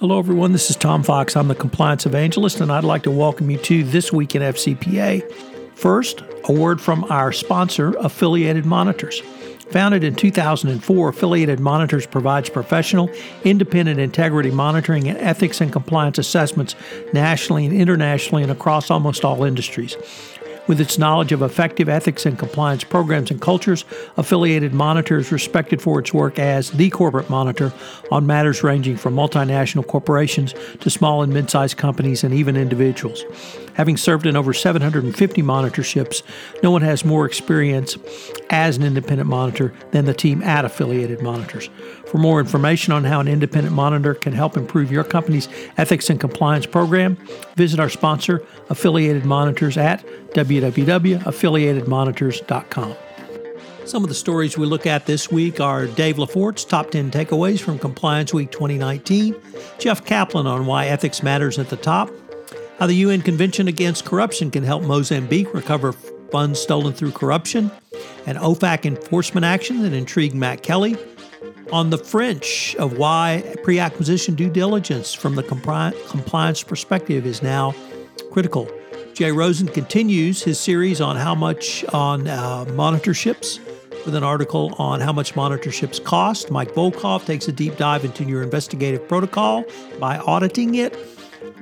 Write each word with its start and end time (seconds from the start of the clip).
Hello, 0.00 0.18
everyone. 0.18 0.52
This 0.52 0.70
is 0.70 0.76
Tom 0.76 1.02
Fox. 1.02 1.36
I'm 1.36 1.48
the 1.48 1.54
compliance 1.54 2.06
evangelist, 2.06 2.62
and 2.62 2.72
I'd 2.72 2.84
like 2.84 3.02
to 3.02 3.10
welcome 3.10 3.50
you 3.50 3.58
to 3.58 3.84
This 3.84 4.10
Week 4.10 4.34
in 4.34 4.40
FCPA. 4.40 5.30
First, 5.74 6.22
a 6.48 6.54
word 6.54 6.80
from 6.80 7.04
our 7.10 7.32
sponsor, 7.32 7.92
Affiliated 7.98 8.64
Monitors. 8.64 9.20
Founded 9.72 10.02
in 10.02 10.14
2004, 10.14 11.08
Affiliated 11.10 11.60
Monitors 11.60 12.06
provides 12.06 12.48
professional, 12.48 13.10
independent 13.44 14.00
integrity 14.00 14.50
monitoring 14.50 15.06
and 15.06 15.18
ethics 15.18 15.60
and 15.60 15.70
compliance 15.70 16.16
assessments 16.16 16.74
nationally 17.12 17.66
and 17.66 17.76
internationally 17.76 18.42
and 18.42 18.50
across 18.50 18.90
almost 18.90 19.22
all 19.22 19.44
industries. 19.44 19.98
With 20.66 20.80
its 20.80 20.98
knowledge 20.98 21.32
of 21.32 21.42
effective 21.42 21.88
ethics 21.88 22.26
and 22.26 22.38
compliance 22.38 22.84
programs 22.84 23.30
and 23.30 23.40
cultures, 23.40 23.84
Affiliated 24.16 24.72
Monitor 24.72 25.18
is 25.18 25.32
respected 25.32 25.82
for 25.82 25.98
its 25.98 26.14
work 26.14 26.38
as 26.38 26.70
the 26.70 26.90
corporate 26.90 27.28
monitor 27.28 27.72
on 28.12 28.26
matters 28.26 28.62
ranging 28.62 28.96
from 28.96 29.14
multinational 29.14 29.86
corporations 29.86 30.54
to 30.80 30.90
small 30.90 31.22
and 31.22 31.32
mid 31.32 31.50
sized 31.50 31.76
companies 31.76 32.22
and 32.22 32.34
even 32.34 32.56
individuals. 32.56 33.24
Having 33.74 33.96
served 33.96 34.26
in 34.26 34.36
over 34.36 34.52
750 34.52 35.42
monitorships, 35.42 36.22
no 36.62 36.70
one 36.70 36.82
has 36.82 37.04
more 37.04 37.24
experience 37.24 37.96
as 38.50 38.76
an 38.76 38.82
independent 38.82 39.28
monitor 39.28 39.72
than 39.90 40.04
the 40.04 40.14
team 40.14 40.42
at 40.42 40.64
Affiliated 40.64 41.22
Monitors. 41.22 41.70
For 42.10 42.18
more 42.18 42.40
information 42.40 42.92
on 42.92 43.04
how 43.04 43.20
an 43.20 43.28
independent 43.28 43.72
monitor 43.72 44.14
can 44.14 44.32
help 44.32 44.56
improve 44.56 44.90
your 44.90 45.04
company's 45.04 45.48
ethics 45.78 46.10
and 46.10 46.18
compliance 46.18 46.66
program, 46.66 47.16
visit 47.54 47.78
our 47.78 47.88
sponsor, 47.88 48.44
Affiliated 48.68 49.24
Monitors, 49.24 49.76
at 49.76 50.04
www.affiliatedmonitors.com. 50.30 52.96
Some 53.84 54.02
of 54.02 54.08
the 54.08 54.16
stories 54.16 54.58
we 54.58 54.66
look 54.66 54.86
at 54.86 55.06
this 55.06 55.30
week 55.30 55.60
are 55.60 55.86
Dave 55.86 56.18
Lefort's 56.18 56.64
top 56.64 56.90
10 56.90 57.12
takeaways 57.12 57.60
from 57.60 57.78
Compliance 57.78 58.34
Week 58.34 58.50
2019, 58.50 59.36
Jeff 59.78 60.04
Kaplan 60.04 60.48
on 60.48 60.66
why 60.66 60.86
ethics 60.86 61.22
matters 61.22 61.60
at 61.60 61.68
the 61.68 61.76
top, 61.76 62.10
how 62.80 62.88
the 62.88 62.94
UN 62.94 63.22
Convention 63.22 63.68
Against 63.68 64.04
Corruption 64.04 64.50
can 64.50 64.64
help 64.64 64.82
Mozambique 64.82 65.54
recover 65.54 65.92
funds 65.92 66.58
stolen 66.58 66.92
through 66.92 67.12
corruption, 67.12 67.70
and 68.26 68.36
OFAC 68.38 68.84
enforcement 68.84 69.44
action 69.44 69.82
that 69.82 69.92
intrigued 69.92 70.34
Matt 70.34 70.64
Kelly, 70.64 70.96
on 71.72 71.90
the 71.90 71.98
French 71.98 72.74
of 72.76 72.98
why 72.98 73.54
pre 73.62 73.78
acquisition 73.78 74.34
due 74.34 74.50
diligence 74.50 75.14
from 75.14 75.34
the 75.34 75.42
compliance 75.42 76.62
perspective 76.62 77.26
is 77.26 77.42
now 77.42 77.74
critical. 78.32 78.70
Jay 79.14 79.32
Rosen 79.32 79.68
continues 79.68 80.42
his 80.42 80.58
series 80.58 81.00
on 81.00 81.16
how 81.16 81.34
much 81.34 81.84
on 81.92 82.26
uh, 82.26 82.64
monitorships 82.68 83.58
with 84.04 84.14
an 84.14 84.22
article 84.22 84.74
on 84.78 85.00
how 85.00 85.12
much 85.12 85.34
monitorships 85.34 86.02
cost. 86.02 86.50
Mike 86.50 86.72
Volkov 86.72 87.26
takes 87.26 87.48
a 87.48 87.52
deep 87.52 87.76
dive 87.76 88.04
into 88.04 88.24
your 88.24 88.42
investigative 88.42 89.06
protocol 89.08 89.64
by 89.98 90.16
auditing 90.18 90.76
it. 90.76 90.96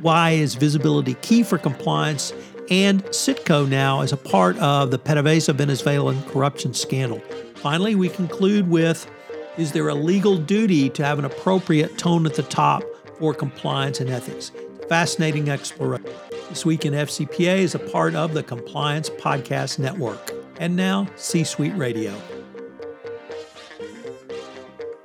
Why 0.00 0.30
is 0.30 0.54
visibility 0.54 1.14
key 1.14 1.42
for 1.42 1.58
compliance? 1.58 2.32
And 2.70 3.02
Citgo 3.06 3.68
now 3.68 4.02
is 4.02 4.12
a 4.12 4.16
part 4.16 4.56
of 4.58 4.90
the 4.90 4.98
PDVSA 4.98 5.54
Venezuelan 5.54 6.22
corruption 6.24 6.74
scandal. 6.74 7.20
Finally, 7.56 7.94
we 7.94 8.08
conclude 8.08 8.68
with 8.68 9.10
is 9.58 9.72
there 9.72 9.88
a 9.88 9.94
legal 9.94 10.38
duty 10.38 10.88
to 10.88 11.04
have 11.04 11.18
an 11.18 11.24
appropriate 11.24 11.98
tone 11.98 12.24
at 12.26 12.34
the 12.34 12.44
top 12.44 12.84
for 13.18 13.34
compliance 13.34 14.00
and 14.00 14.08
ethics? 14.08 14.52
Fascinating 14.88 15.50
exploration. 15.50 16.08
This 16.48 16.64
Week 16.64 16.86
in 16.86 16.94
FCPA 16.94 17.58
is 17.58 17.74
a 17.74 17.80
part 17.80 18.14
of 18.14 18.34
the 18.34 18.44
Compliance 18.44 19.10
Podcast 19.10 19.80
Network. 19.80 20.30
And 20.60 20.76
now, 20.76 21.08
C 21.16 21.42
Suite 21.42 21.76
Radio. 21.76 22.14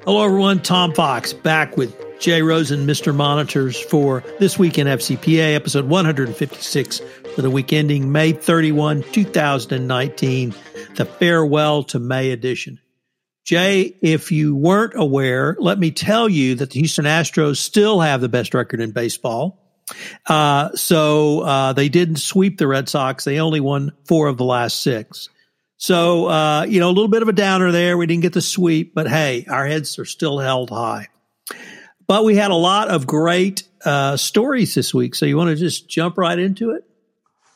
Hello, 0.06 0.24
everyone. 0.24 0.62
Tom 0.62 0.94
Fox 0.94 1.34
back 1.34 1.76
with 1.76 2.20
Jay 2.20 2.44
Rosen, 2.44 2.86
Mr. 2.86 3.14
Monitors, 3.14 3.80
for 3.80 4.24
This 4.40 4.60
Week 4.60 4.78
in 4.78 4.86
FCPA, 4.86 5.56
episode 5.56 5.86
156 5.86 7.02
for 7.34 7.42
the 7.42 7.50
week 7.50 7.74
ending 7.74 8.12
May 8.12 8.34
31, 8.34 9.04
2019, 9.12 10.54
the 10.96 11.06
Farewell 11.06 11.84
to 11.86 12.00
May 12.00 12.30
edition. 12.32 12.80
Jay, 13.44 13.96
if 14.02 14.32
you 14.32 14.56
weren't 14.56 14.94
aware, 14.96 15.58
let 15.60 15.78
me 15.78 15.92
tell 15.92 16.30
you 16.30 16.56
that 16.56 16.72
the 16.72 16.80
Houston 16.80 17.06
Astros 17.06 17.58
still 17.58 18.00
have 18.00 18.22
the 18.22 18.30
best 18.30 18.54
record 18.54 18.80
in 18.80 18.92
baseball. 18.92 19.60
Uh, 20.26 20.74
so 20.76 21.42
uh, 21.42 21.74
they 21.74 21.90
didn't 21.90 22.18
sweep 22.18 22.58
the 22.58 22.68
Red 22.68 22.88
Sox. 22.88 23.26
They 23.26 23.40
only 23.40 23.60
won 23.60 23.92
four 24.06 24.28
of 24.28 24.38
the 24.38 24.46
last 24.46 24.82
six. 24.82 25.30
So, 25.78 26.28
uh, 26.28 26.64
you 26.64 26.80
know, 26.80 26.88
a 26.88 26.94
little 26.96 27.10
bit 27.10 27.22
of 27.22 27.28
a 27.28 27.34
downer 27.34 27.72
there. 27.72 27.98
We 27.98 28.08
didn't 28.08 28.22
get 28.22 28.32
the 28.32 28.42
sweep, 28.42 28.94
but 28.96 29.10
hey, 29.10 29.46
our 29.50 29.68
heads 29.68 30.00
are 30.00 30.06
still 30.06 30.40
held 30.40 30.70
high. 30.70 31.10
But 32.08 32.24
we 32.24 32.36
had 32.36 32.52
a 32.52 32.56
lot 32.56 32.88
of 32.88 33.06
great 33.06 33.64
uh, 33.84 34.16
stories 34.16 34.74
this 34.76 34.94
week. 34.94 35.16
So 35.16 35.26
you 35.26 35.36
want 35.36 35.50
to 35.50 35.56
just 35.58 35.90
jump 35.90 36.18
right 36.18 36.40
into 36.40 36.72
it? 36.72 36.86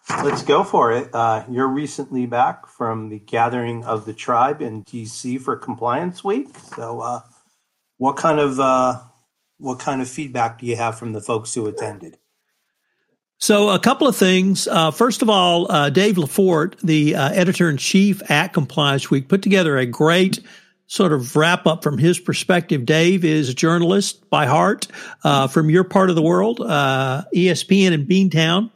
Let's 0.09 0.41
go 0.41 0.63
for 0.63 0.93
it. 0.93 1.09
Uh, 1.13 1.43
you're 1.49 1.67
recently 1.67 2.25
back 2.25 2.67
from 2.67 3.09
the 3.09 3.19
gathering 3.19 3.83
of 3.83 4.05
the 4.05 4.13
tribe 4.13 4.61
in 4.61 4.83
DC 4.85 5.39
for 5.41 5.55
Compliance 5.57 6.23
Week. 6.23 6.47
So, 6.75 7.01
uh, 7.01 7.19
what 7.97 8.15
kind 8.15 8.39
of 8.39 8.59
uh, 8.59 9.01
what 9.57 9.79
kind 9.79 10.01
of 10.01 10.07
feedback 10.07 10.59
do 10.59 10.65
you 10.65 10.75
have 10.77 10.97
from 10.97 11.13
the 11.13 11.21
folks 11.21 11.53
who 11.53 11.67
attended? 11.67 12.17
So, 13.37 13.69
a 13.69 13.79
couple 13.79 14.07
of 14.07 14.15
things. 14.15 14.67
Uh, 14.67 14.91
first 14.91 15.21
of 15.21 15.29
all, 15.29 15.69
uh, 15.71 15.89
Dave 15.89 16.15
Lefort, 16.15 16.79
the 16.79 17.15
uh, 17.15 17.29
editor 17.33 17.69
in 17.69 17.77
chief 17.77 18.21
at 18.31 18.53
Compliance 18.53 19.11
Week, 19.11 19.27
put 19.27 19.41
together 19.41 19.77
a 19.77 19.85
great 19.85 20.39
sort 20.87 21.11
of 21.11 21.35
wrap 21.35 21.67
up 21.67 21.83
from 21.83 21.97
his 21.97 22.17
perspective. 22.17 22.85
Dave 22.85 23.25
is 23.25 23.49
a 23.49 23.53
journalist 23.53 24.29
by 24.29 24.45
heart 24.45 24.87
from 25.51 25.69
your 25.69 25.83
part 25.83 26.09
of 26.09 26.15
the 26.15 26.21
world, 26.21 26.59
ESPN 26.59 27.91
in 27.91 28.07
Beantown. 28.07 28.71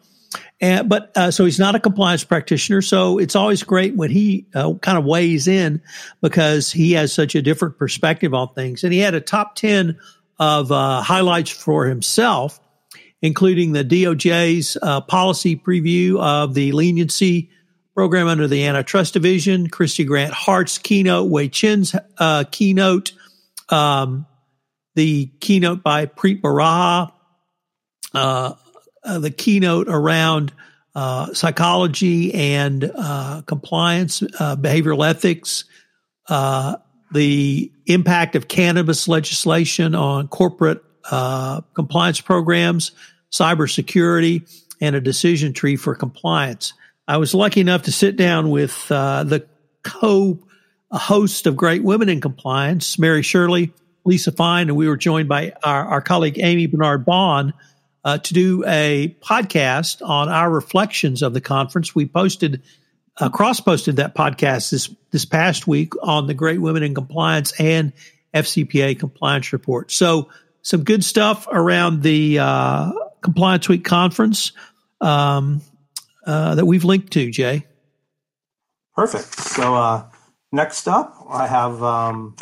And, 0.61 0.88
but 0.88 1.11
uh, 1.17 1.31
so 1.31 1.44
he's 1.44 1.59
not 1.59 1.73
a 1.73 1.79
compliance 1.79 2.23
practitioner. 2.23 2.83
So 2.83 3.17
it's 3.17 3.35
always 3.35 3.63
great 3.63 3.95
when 3.95 4.11
he 4.11 4.45
uh, 4.53 4.75
kind 4.75 4.97
of 4.97 5.05
weighs 5.05 5.47
in 5.47 5.81
because 6.22 6.72
he 6.72 6.91
has 6.94 7.11
such 7.11 7.33
a 7.33 7.41
different 7.41 7.79
perspective 7.79 8.35
on 8.35 8.53
things. 8.53 8.83
And 8.83 8.94
he 8.94 8.99
had 8.99 9.16
a 9.16 9.22
top 9.22 9.55
10 9.55 9.97
of 10.38 10.72
uh, 10.72 11.01
highlights 11.01 11.49
for 11.49 11.88
himself, 11.88 12.59
including 13.23 13.72
the 13.72 13.83
DOJ's 13.83 14.77
uh, 14.81 15.01
policy 15.01 15.55
preview 15.55 16.19
of 16.19 16.53
the 16.53 16.72
leniency 16.73 17.49
program 17.95 18.28
under 18.28 18.47
the 18.47 18.66
antitrust 18.66 19.13
division, 19.13 19.67
Kristy 19.67 20.05
Grant-Hart's 20.05 20.78
keynote, 20.78 21.29
Wei 21.29 21.49
Chin's 21.49 21.95
uh, 22.19 22.43
keynote, 22.49 23.13
um, 23.69 24.28
the 24.95 25.31
keynote 25.39 25.83
by 25.83 26.05
Preet 26.05 26.41
Bharara, 26.41 27.11
uh, 28.13 28.53
uh, 29.03 29.19
the 29.19 29.31
keynote 29.31 29.88
around 29.89 30.51
uh, 30.94 31.34
psychology 31.34 32.34
and 32.34 32.91
uh, 32.95 33.41
compliance, 33.45 34.22
uh, 34.39 34.56
behavioral 34.56 35.07
ethics, 35.07 35.63
the 37.13 37.72
impact 37.88 38.35
of 38.35 38.47
cannabis 38.47 39.07
legislation 39.07 39.95
on 39.95 40.28
corporate 40.28 40.81
compliance 41.73 42.22
programs, 42.22 42.91
cybersecurity, 43.31 44.50
and 44.79 44.95
a 44.95 45.01
decision 45.01 45.51
tree 45.51 45.75
for 45.75 45.95
compliance. 45.95 46.73
I 47.07 47.17
was 47.17 47.34
lucky 47.34 47.59
enough 47.59 47.84
to 47.84 47.91
sit 47.91 48.16
down 48.16 48.50
with 48.50 48.88
the 48.88 49.45
co 49.84 50.40
host 50.91 51.47
of 51.47 51.56
Great 51.56 51.84
Women 51.84 52.09
in 52.09 52.22
Compliance, 52.22 53.00
Mary 53.00 53.23
Shirley, 53.23 53.73
Lisa 54.06 54.31
Fine, 54.31 54.69
and 54.69 54.78
we 54.78 54.88
were 54.88 54.97
joined 54.97 55.29
by 55.29 55.53
our, 55.63 55.85
our 55.85 56.01
colleague 56.01 56.40
Amy 56.40 56.67
Bernard 56.67 57.06
Bond 57.06 57.53
uh, 58.03 58.17
to 58.17 58.34
do 58.34 58.63
a 58.66 59.16
podcast 59.22 60.07
on 60.07 60.29
our 60.29 60.50
reflections 60.50 61.22
of 61.22 61.34
the 61.34 61.41
conference. 61.41 61.94
We 61.94 62.07
posted, 62.07 62.63
uh, 63.19 63.29
cross 63.29 63.59
posted 63.59 63.97
that 63.97 64.16
podcast 64.16 64.72
this, 64.72 64.94
this 65.12 65.25
past 65.25 65.67
week 65.67 65.94
on 66.01 66.28
the 66.28 66.34
Great 66.34 66.59
Women 66.61 66.84
in 66.84 66.95
Compliance 66.95 67.53
and 67.59 67.94
FCPA 68.34 68.97
compliance 68.97 69.53
report. 69.53 69.91
So, 69.91 70.29
some 70.63 70.84
good 70.84 71.03
stuff 71.03 71.47
around 71.51 72.03
the 72.03 72.38
uh, 72.38 72.91
Compliance 73.22 73.67
Week 73.67 73.84
conference 73.84 74.52
um, 75.02 75.61
uh, 76.26 76.55
that 76.55 76.66
we've 76.66 76.84
linked 76.84 77.14
to, 77.14 77.31
Jay. 77.31 77.66
Perfect. 78.96 79.40
So, 79.40 79.73
uh, 79.73 80.10
next 80.52 80.88
up, 80.88 81.16
I 81.30 81.48
have 81.48 81.82
um, 81.82 82.36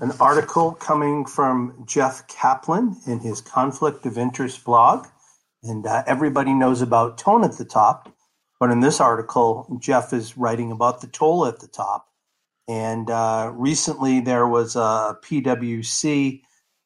an 0.00 0.12
article 0.20 0.72
coming 0.72 1.24
from 1.24 1.84
Jeff 1.86 2.26
Kaplan 2.28 2.96
in 3.06 3.20
his 3.20 3.40
Conflict 3.40 4.06
of 4.06 4.18
Interest 4.18 4.62
blog. 4.64 5.06
And 5.62 5.86
uh, 5.86 6.02
everybody 6.06 6.52
knows 6.52 6.82
about 6.82 7.18
tone 7.18 7.44
at 7.44 7.56
the 7.56 7.64
top. 7.64 8.12
But 8.60 8.70
in 8.70 8.80
this 8.80 9.00
article, 9.00 9.78
Jeff 9.80 10.12
is 10.12 10.36
writing 10.36 10.70
about 10.70 11.00
the 11.00 11.06
toll 11.06 11.46
at 11.46 11.60
the 11.60 11.68
top. 11.68 12.08
And 12.68 13.10
uh, 13.10 13.52
recently 13.54 14.20
there 14.20 14.46
was 14.46 14.76
a 14.76 15.18
PwC 15.22 16.40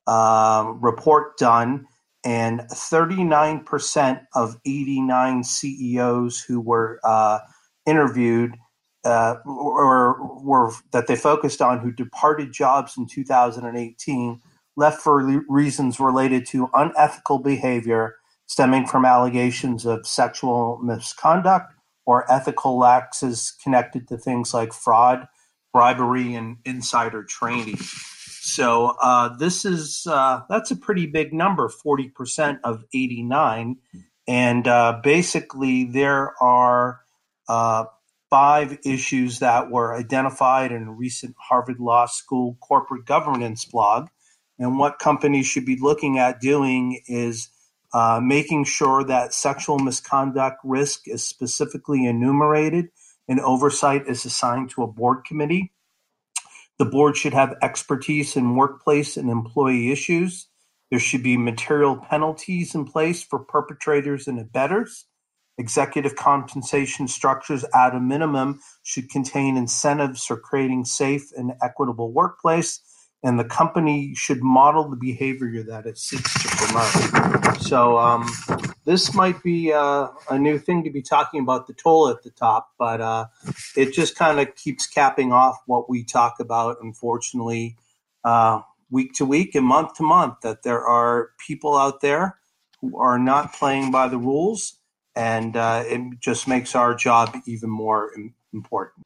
uh, 0.07 0.73
report 0.81 1.37
done, 1.37 1.87
and 2.25 2.61
39% 2.61 4.21
of 4.35 4.57
89 4.65 5.45
CEOs 5.45 6.41
who 6.41 6.61
were 6.61 6.99
uh, 7.05 7.39
interviewed 7.87 8.57
uh, 9.05 9.37
or 9.47 10.41
were 10.43 10.73
that 10.93 11.07
they 11.07 11.17
focused 11.17 11.63
on 11.63 11.79
who 11.79 11.93
departed 11.93 12.53
jobs 12.53 12.97
in 12.97 13.07
2018 13.07 14.41
left 14.77 15.03
for 15.03 15.43
reasons 15.49 15.99
related 15.99 16.47
to 16.47 16.71
unethical 16.75 17.39
behavior 17.39 18.17
stemming 18.47 18.87
from 18.87 19.05
allegations 19.05 19.85
of 19.87 20.07
sexual 20.07 20.79
misconduct 20.83 21.73
or 22.07 22.31
ethical 22.33 22.79
lapses 22.79 23.55
connected 23.63 24.09
to 24.09 24.17
things 24.17 24.55
like 24.55 24.73
fraud, 24.73 25.29
bribery, 25.73 26.35
and 26.35 26.57
insider 26.65 27.23
trading. 27.23 27.77
So 27.77 28.97
uh, 29.03 29.37
this 29.37 29.67
is 29.67 30.07
uh, 30.09 30.41
that's 30.49 30.71
a 30.71 30.77
pretty 30.77 31.07
big 31.07 31.35
number, 31.35 31.69
forty 31.69 32.09
percent 32.09 32.61
of 32.65 32.83
eighty 32.95 33.23
nine, 33.23 33.77
and 34.27 34.67
uh, 34.67 35.01
basically 35.03 35.85
there 35.85 36.33
are 36.43 37.01
uh, 37.47 37.85
five 38.31 38.79
issues 38.85 39.39
that 39.39 39.71
were 39.71 39.95
identified 39.95 40.73
in 40.73 40.83
a 40.85 40.93
recent 40.93 41.35
Harvard 41.39 41.81
Law 41.81 42.07
School 42.07 42.57
corporate 42.61 43.07
governance 43.07 43.65
blog. 43.65 44.09
And 44.59 44.79
what 44.79 44.99
companies 44.99 45.47
should 45.47 45.65
be 45.65 45.79
looking 45.81 46.19
at 46.19 46.41
doing 46.41 47.01
is 47.07 47.49
uh, 47.93 48.21
making 48.23 48.65
sure 48.65 49.05
that 49.05 49.33
sexual 49.33 49.79
misconduct 49.79 50.59
risk 50.65 51.09
is 51.09 51.25
specifically 51.25 52.05
enumerated 52.05 52.91
and 53.29 53.41
oversight 53.41 54.07
is 54.07 54.25
assigned 54.25 54.71
to 54.71 54.83
a 54.83 54.87
board 54.87 55.25
committee. 55.25 55.73
The 56.79 56.85
board 56.85 57.17
should 57.17 57.35
have 57.35 57.57
expertise 57.63 58.37
in 58.37 58.57
workplace 58.57 59.17
and 59.17 59.31
employee 59.31 59.91
issues. 59.91 60.49
There 60.91 61.01
should 61.01 61.23
be 61.23 61.37
material 61.37 61.97
penalties 61.97 62.75
in 62.75 62.85
place 62.85 63.23
for 63.23 63.39
perpetrators 63.39 64.27
and 64.29 64.39
abettors. 64.39 65.07
Executive 65.59 66.17
compensation 66.17 67.09
structures 67.09 67.65
at 67.75 67.95
a 67.95 68.01
minimum 68.01 68.61
should 68.85 69.11
contain 69.11 69.57
incentives 69.57 70.25
for 70.25 70.37
creating 70.37 70.85
safe 70.85 71.31
and 71.37 71.53
equitable 71.61 72.13
workplace 72.13 72.81
and 73.23 73.39
the 73.39 73.45
company 73.45 74.15
should 74.15 74.43
model 74.43 74.89
the 74.89 74.97
behavior 74.97 75.63
that 75.65 75.87
it 75.87 75.99
seeks 75.99 76.33
to 76.35 76.49
promote. 76.49 77.61
So 77.61 77.99
um, 77.99 78.29
this 78.85 79.13
might 79.13 79.43
be 79.43 79.73
uh, 79.73 80.09
a 80.31 80.39
new 80.39 80.59
thing 80.59 80.85
to 80.85 80.91
be 80.91 81.03
talking 81.03 81.41
about 81.41 81.67
the 81.67 81.73
toll 81.73 82.09
at 82.09 82.23
the 82.23 82.31
top, 82.31 82.71
but 82.79 83.01
uh, 83.01 83.27
it 83.77 83.93
just 83.93 84.17
kind 84.17 84.39
of 84.39 84.55
keeps 84.55 84.87
capping 84.87 85.33
off 85.33 85.57
what 85.67 85.91
we 85.91 86.05
talk 86.05 86.39
about, 86.39 86.77
unfortunately, 86.81 87.77
uh, 88.25 88.61
week 88.91 89.15
to 89.15 89.25
week 89.25 89.55
and 89.55 89.67
month 89.67 89.95
to 89.95 90.05
month, 90.05 90.35
that 90.43 90.63
there 90.63 90.85
are 90.85 91.31
people 91.45 91.77
out 91.77 92.01
there 92.01 92.39
who 92.81 92.97
are 92.99 93.19
not 93.19 93.53
playing 93.53 93.91
by 93.91 94.07
the 94.07 94.19
rules, 94.19 94.78
and 95.19 95.57
uh, 95.57 95.83
it 95.85 96.21
just 96.21 96.47
makes 96.47 96.77
our 96.77 96.95
job 96.95 97.37
even 97.45 97.69
more 97.69 98.13
important. 98.55 99.05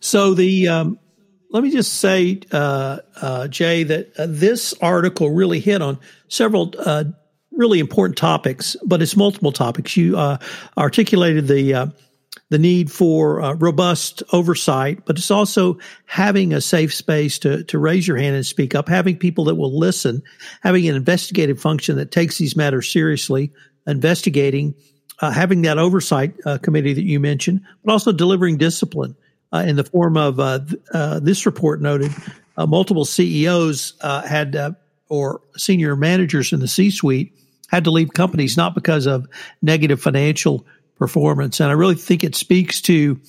So 0.00 0.32
the 0.32 0.68
um, 0.68 0.98
let 1.50 1.62
me 1.62 1.70
just 1.70 1.94
say, 2.00 2.40
uh, 2.50 2.98
uh, 3.20 3.48
Jay, 3.48 3.82
that 3.84 4.18
uh, 4.18 4.26
this 4.28 4.72
article 4.80 5.30
really 5.30 5.60
hit 5.60 5.82
on 5.82 5.98
several 6.28 6.72
uh, 6.78 7.04
really 7.52 7.80
important 7.80 8.16
topics, 8.16 8.76
but 8.84 9.02
it's 9.02 9.16
multiple 9.16 9.52
topics. 9.52 9.94
You 9.96 10.16
uh, 10.16 10.38
articulated 10.78 11.46
the 11.46 11.74
uh, 11.74 11.86
the 12.48 12.58
need 12.58 12.90
for 12.90 13.54
robust 13.56 14.22
oversight, 14.32 15.04
but 15.04 15.18
it's 15.18 15.30
also 15.30 15.78
having 16.06 16.54
a 16.54 16.62
safe 16.62 16.94
space 16.94 17.38
to 17.40 17.62
to 17.64 17.78
raise 17.78 18.08
your 18.08 18.16
hand 18.16 18.36
and 18.36 18.46
speak 18.46 18.74
up, 18.74 18.88
having 18.88 19.18
people 19.18 19.44
that 19.44 19.56
will 19.56 19.78
listen, 19.78 20.22
having 20.62 20.88
an 20.88 20.96
investigative 20.96 21.60
function 21.60 21.96
that 21.96 22.10
takes 22.10 22.38
these 22.38 22.56
matters 22.56 22.90
seriously, 22.90 23.52
investigating, 23.86 24.74
having 25.20 25.62
that 25.62 25.78
oversight 25.78 26.34
committee 26.62 26.92
that 26.92 27.04
you 27.04 27.18
mentioned, 27.18 27.62
but 27.84 27.92
also 27.92 28.12
delivering 28.12 28.58
discipline 28.58 29.16
uh, 29.54 29.64
in 29.66 29.76
the 29.76 29.84
form 29.84 30.16
of 30.16 30.40
uh, 30.40 30.58
uh, 30.92 31.20
this 31.20 31.46
report 31.46 31.80
noted 31.80 32.12
uh, 32.56 32.66
multiple 32.66 33.04
CEOs 33.04 33.94
uh, 34.00 34.22
had 34.22 34.56
uh, 34.56 34.72
or 35.08 35.40
senior 35.56 35.94
managers 35.96 36.52
in 36.52 36.60
the 36.60 36.68
C-suite 36.68 37.32
had 37.68 37.84
to 37.84 37.90
leave 37.90 38.10
companies 38.12 38.56
not 38.56 38.74
because 38.74 39.06
of 39.06 39.26
negative 39.62 40.00
financial 40.00 40.66
performance, 40.98 41.60
and 41.60 41.70
I 41.70 41.72
really 41.72 41.94
think 41.94 42.24
it 42.24 42.34
speaks 42.34 42.80
to 42.82 43.20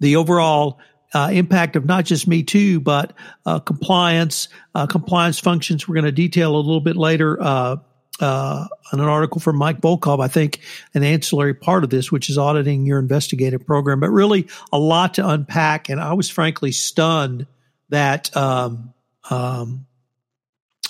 the 0.00 0.16
overall 0.16 0.78
uh, 1.14 1.30
impact 1.32 1.76
of 1.76 1.84
not 1.84 2.04
just 2.04 2.26
Me 2.26 2.42
Too, 2.42 2.80
but 2.80 3.12
uh, 3.46 3.60
compliance, 3.60 4.48
uh, 4.74 4.86
compliance 4.86 5.38
functions. 5.38 5.86
We're 5.86 5.94
going 5.94 6.06
to 6.06 6.12
detail 6.12 6.54
a 6.54 6.58
little 6.58 6.80
bit 6.80 6.96
later 6.96 7.40
uh, 8.20 8.66
an 8.92 9.00
article 9.00 9.40
from 9.40 9.56
Mike 9.56 9.80
Volkov, 9.80 10.22
I 10.22 10.28
think, 10.28 10.60
an 10.94 11.02
ancillary 11.02 11.54
part 11.54 11.84
of 11.84 11.90
this, 11.90 12.12
which 12.12 12.30
is 12.30 12.38
auditing 12.38 12.86
your 12.86 12.98
investigative 12.98 13.66
program, 13.66 14.00
but 14.00 14.10
really 14.10 14.48
a 14.72 14.78
lot 14.78 15.14
to 15.14 15.28
unpack. 15.28 15.88
And 15.88 16.00
I 16.00 16.12
was 16.12 16.30
frankly 16.30 16.72
stunned 16.72 17.46
that 17.88 18.34
um, 18.36 18.94
um, 19.30 19.86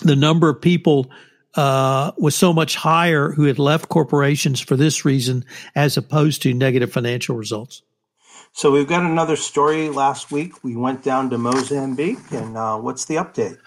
the 0.02 0.16
number 0.16 0.48
of 0.48 0.60
people 0.60 1.10
uh, 1.54 2.12
was 2.18 2.34
so 2.34 2.52
much 2.52 2.74
higher 2.74 3.30
who 3.30 3.44
had 3.44 3.58
left 3.58 3.88
corporations 3.88 4.60
for 4.60 4.76
this 4.76 5.04
reason 5.04 5.44
as 5.74 5.96
opposed 5.96 6.42
to 6.42 6.52
negative 6.52 6.92
financial 6.92 7.36
results. 7.36 7.82
So 8.52 8.70
we've 8.70 8.86
got 8.86 9.02
another 9.02 9.36
story 9.36 9.88
last 9.88 10.30
week. 10.30 10.62
We 10.62 10.76
went 10.76 11.02
down 11.02 11.30
to 11.30 11.38
Mozambique, 11.38 12.30
and 12.30 12.56
uh, 12.56 12.78
what's 12.78 13.06
the 13.06 13.16
update? 13.16 13.58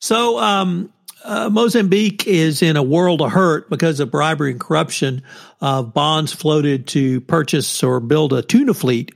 So 0.00 0.38
um, 0.38 0.92
uh, 1.24 1.50
Mozambique 1.50 2.26
is 2.26 2.62
in 2.62 2.76
a 2.76 2.82
world 2.82 3.20
of 3.20 3.32
hurt 3.32 3.68
because 3.68 4.00
of 4.00 4.10
bribery 4.10 4.52
and 4.52 4.60
corruption. 4.60 5.22
Uh, 5.60 5.82
bonds 5.82 6.32
floated 6.32 6.86
to 6.88 7.20
purchase 7.22 7.82
or 7.82 8.00
build 8.00 8.32
a 8.32 8.42
tuna 8.42 8.74
fleet. 8.74 9.12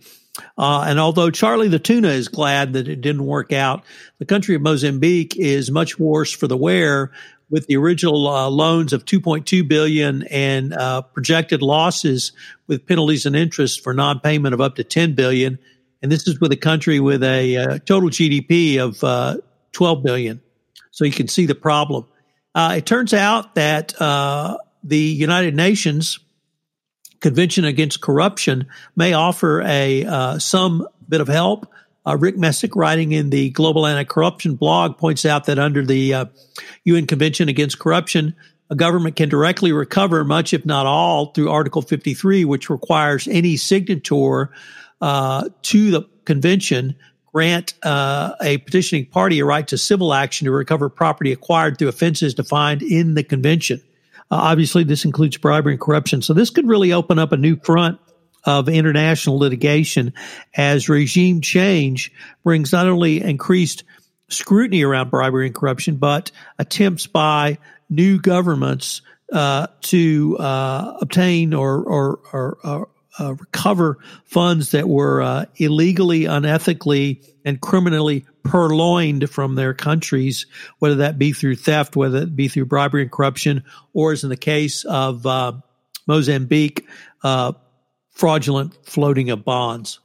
Uh, 0.56 0.84
and 0.86 0.98
although 0.98 1.30
Charlie 1.30 1.68
the 1.68 1.78
tuna 1.78 2.08
is 2.08 2.28
glad 2.28 2.72
that 2.72 2.88
it 2.88 3.00
didn't 3.00 3.26
work 3.26 3.52
out, 3.52 3.84
the 4.18 4.24
country 4.24 4.54
of 4.54 4.62
Mozambique 4.62 5.36
is 5.36 5.70
much 5.70 5.98
worse 5.98 6.32
for 6.32 6.46
the 6.46 6.56
wear 6.56 7.12
with 7.50 7.66
the 7.66 7.76
original 7.76 8.26
uh, 8.28 8.48
loans 8.48 8.94
of 8.94 9.04
2.2 9.04 9.68
billion 9.68 10.22
and 10.24 10.72
uh, 10.72 11.02
projected 11.02 11.60
losses 11.60 12.32
with 12.66 12.86
penalties 12.86 13.26
and 13.26 13.36
interest 13.36 13.84
for 13.84 13.92
non-payment 13.92 14.54
of 14.54 14.60
up 14.60 14.76
to 14.76 14.84
10 14.84 15.14
billion. 15.14 15.58
And 16.00 16.10
this 16.10 16.26
is 16.26 16.40
with 16.40 16.50
a 16.50 16.56
country 16.56 16.98
with 16.98 17.22
a 17.22 17.56
uh, 17.56 17.78
total 17.80 18.08
GDP 18.08 18.78
of 18.78 19.40
12 19.72 20.02
billion. 20.02 20.40
So 20.92 21.04
you 21.04 21.10
can 21.12 21.26
see 21.26 21.46
the 21.46 21.54
problem. 21.54 22.06
Uh, 22.54 22.74
it 22.76 22.86
turns 22.86 23.12
out 23.12 23.54
that 23.56 24.00
uh, 24.00 24.58
the 24.84 24.98
United 24.98 25.56
Nations 25.56 26.20
Convention 27.20 27.64
Against 27.64 28.00
Corruption 28.00 28.66
may 28.94 29.14
offer 29.14 29.62
a 29.62 30.04
uh, 30.04 30.38
some 30.38 30.86
bit 31.08 31.20
of 31.20 31.28
help. 31.28 31.66
Uh, 32.04 32.16
Rick 32.16 32.36
Messick, 32.36 32.74
writing 32.74 33.12
in 33.12 33.30
the 33.30 33.50
Global 33.50 33.86
Anti-Corruption 33.86 34.56
blog, 34.56 34.98
points 34.98 35.24
out 35.24 35.46
that 35.46 35.58
under 35.58 35.84
the 35.84 36.26
UN 36.84 37.04
uh, 37.04 37.06
Convention 37.06 37.48
Against 37.48 37.78
Corruption, 37.78 38.34
a 38.70 38.74
government 38.74 39.16
can 39.16 39.28
directly 39.28 39.72
recover 39.72 40.24
much, 40.24 40.52
if 40.52 40.66
not 40.66 40.84
all, 40.84 41.26
through 41.26 41.50
Article 41.50 41.80
53, 41.80 42.44
which 42.44 42.68
requires 42.68 43.28
any 43.28 43.54
signator 43.54 44.48
uh, 45.00 45.48
to 45.62 45.90
the 45.90 46.02
convention 46.24 46.96
grant 47.32 47.74
uh, 47.82 48.34
a 48.42 48.58
petitioning 48.58 49.06
party 49.06 49.40
a 49.40 49.44
right 49.44 49.66
to 49.68 49.78
civil 49.78 50.12
action 50.12 50.44
to 50.44 50.50
recover 50.50 50.88
property 50.88 51.32
acquired 51.32 51.78
through 51.78 51.88
offenses 51.88 52.34
defined 52.34 52.82
in 52.82 53.14
the 53.14 53.22
convention. 53.22 53.80
Uh, 54.30 54.36
obviously, 54.36 54.84
this 54.84 55.04
includes 55.04 55.36
bribery 55.36 55.74
and 55.74 55.80
corruption. 55.80 56.22
So 56.22 56.34
this 56.34 56.50
could 56.50 56.68
really 56.68 56.92
open 56.92 57.18
up 57.18 57.32
a 57.32 57.36
new 57.36 57.56
front 57.56 57.98
of 58.44 58.68
international 58.68 59.38
litigation 59.38 60.12
as 60.56 60.88
regime 60.88 61.40
change 61.40 62.12
brings 62.42 62.72
not 62.72 62.86
only 62.86 63.22
increased 63.22 63.84
scrutiny 64.28 64.82
around 64.82 65.10
bribery 65.10 65.46
and 65.46 65.54
corruption, 65.54 65.96
but 65.96 66.30
attempts 66.58 67.06
by 67.06 67.58
new 67.88 68.20
governments 68.20 69.02
uh, 69.32 69.66
to 69.80 70.36
uh, 70.38 70.98
obtain 71.00 71.54
or, 71.54 71.82
or, 71.82 72.20
or, 72.32 72.58
or 72.64 72.88
uh, 73.18 73.34
recover 73.34 73.98
funds 74.24 74.70
that 74.70 74.88
were 74.88 75.22
uh, 75.22 75.44
illegally, 75.56 76.22
unethically, 76.22 77.24
and 77.44 77.60
criminally 77.60 78.24
purloined 78.42 79.28
from 79.30 79.54
their 79.54 79.74
countries, 79.74 80.46
whether 80.78 80.96
that 80.96 81.18
be 81.18 81.32
through 81.32 81.56
theft, 81.56 81.96
whether 81.96 82.18
it 82.18 82.36
be 82.36 82.48
through 82.48 82.66
bribery 82.66 83.02
and 83.02 83.12
corruption, 83.12 83.64
or 83.92 84.12
as 84.12 84.24
in 84.24 84.30
the 84.30 84.36
case 84.36 84.84
of 84.84 85.26
uh, 85.26 85.52
Mozambique, 86.06 86.86
uh, 87.22 87.52
fraudulent 88.10 88.76
floating 88.86 89.30
of 89.30 89.44
bonds. 89.44 90.00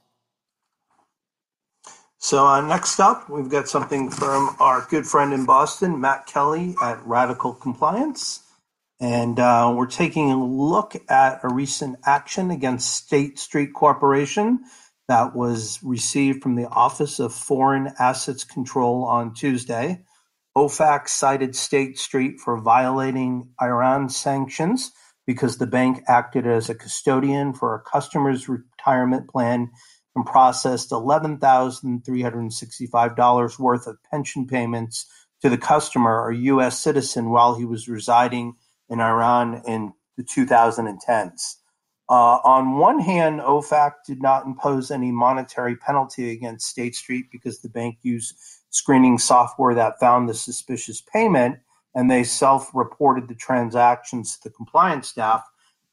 So, 2.20 2.46
uh, 2.48 2.62
next 2.62 3.00
up, 3.00 3.30
we've 3.30 3.50
got 3.50 3.68
something 3.68 4.10
from 4.10 4.56
our 4.60 4.86
good 4.90 5.06
friend 5.06 5.34
in 5.34 5.46
Boston, 5.46 6.02
Matt 6.02 6.26
Kelly 6.26 6.76
at 6.82 7.06
Radical 7.06 7.54
Compliance. 7.54 8.42
And 9.00 9.40
uh, 9.40 9.72
we're 9.76 9.86
taking 9.86 10.32
a 10.32 10.44
look 10.44 10.96
at 11.08 11.42
a 11.44 11.54
recent 11.54 12.00
action 12.06 12.50
against 12.50 12.96
State 12.96 13.38
Street 13.38 13.74
Corporation 13.74 14.62
that 15.08 15.36
was 15.36 15.80
received 15.84 16.42
from 16.42 16.56
the 16.56 16.68
Office 16.68 17.20
of 17.20 17.34
Foreign 17.34 17.94
Assets 18.00 18.44
Control 18.44 19.06
on 19.06 19.34
Tuesday. 19.34 20.04
OFAC 20.58 21.08
cited 21.08 21.56
State 21.56 22.00
Street 22.00 22.40
for 22.40 22.60
violating 22.60 23.50
Iran 23.62 24.10
sanctions 24.10 24.92
because 25.28 25.58
the 25.58 25.68
bank 25.68 26.02
acted 26.08 26.48
as 26.48 26.68
a 26.70 26.76
custodian 26.76 27.54
for 27.54 27.76
a 27.76 27.82
customer's 27.82 28.50
retirement 28.50 29.30
plan 29.30 29.70
and 30.16 30.26
processed 30.26 30.90
$11,365 30.90 33.60
worth 33.60 33.86
of 33.86 33.98
pension 34.10 34.48
payments 34.48 35.06
to 35.42 35.50
the 35.50 35.60
customer 35.60 36.30
a 36.30 36.36
U.S. 36.36 36.80
citizen 36.80 37.30
while 37.30 37.54
he 37.56 37.66
was 37.66 37.88
residing 37.88 38.56
in 38.90 39.00
Iran 39.00 39.62
in 39.66 39.94
the 40.18 40.24
2010s. 40.24 41.56
Uh, 42.10 42.40
on 42.44 42.78
one 42.78 43.00
hand, 43.00 43.42
OFAC 43.42 43.92
did 44.06 44.22
not 44.22 44.46
impose 44.46 44.92
any 44.92 45.12
monetary 45.12 45.76
penalty 45.76 46.32
against 46.32 46.68
State 46.68 46.96
Street 46.96 47.26
because 47.32 47.60
the 47.60 47.70
bank 47.70 47.98
used 48.02 48.34
screening 48.70 49.18
software 49.18 49.76
that 49.76 50.00
found 50.00 50.30
the 50.30 50.34
suspicious 50.34 51.02
payment 51.02 51.60
and 51.98 52.10
they 52.10 52.24
self 52.24 52.70
reported 52.74 53.28
the 53.28 53.36
transactions 53.36 54.38
to 54.38 54.44
the 54.44 54.56
compliance 54.56 55.10
staff. 55.10 55.44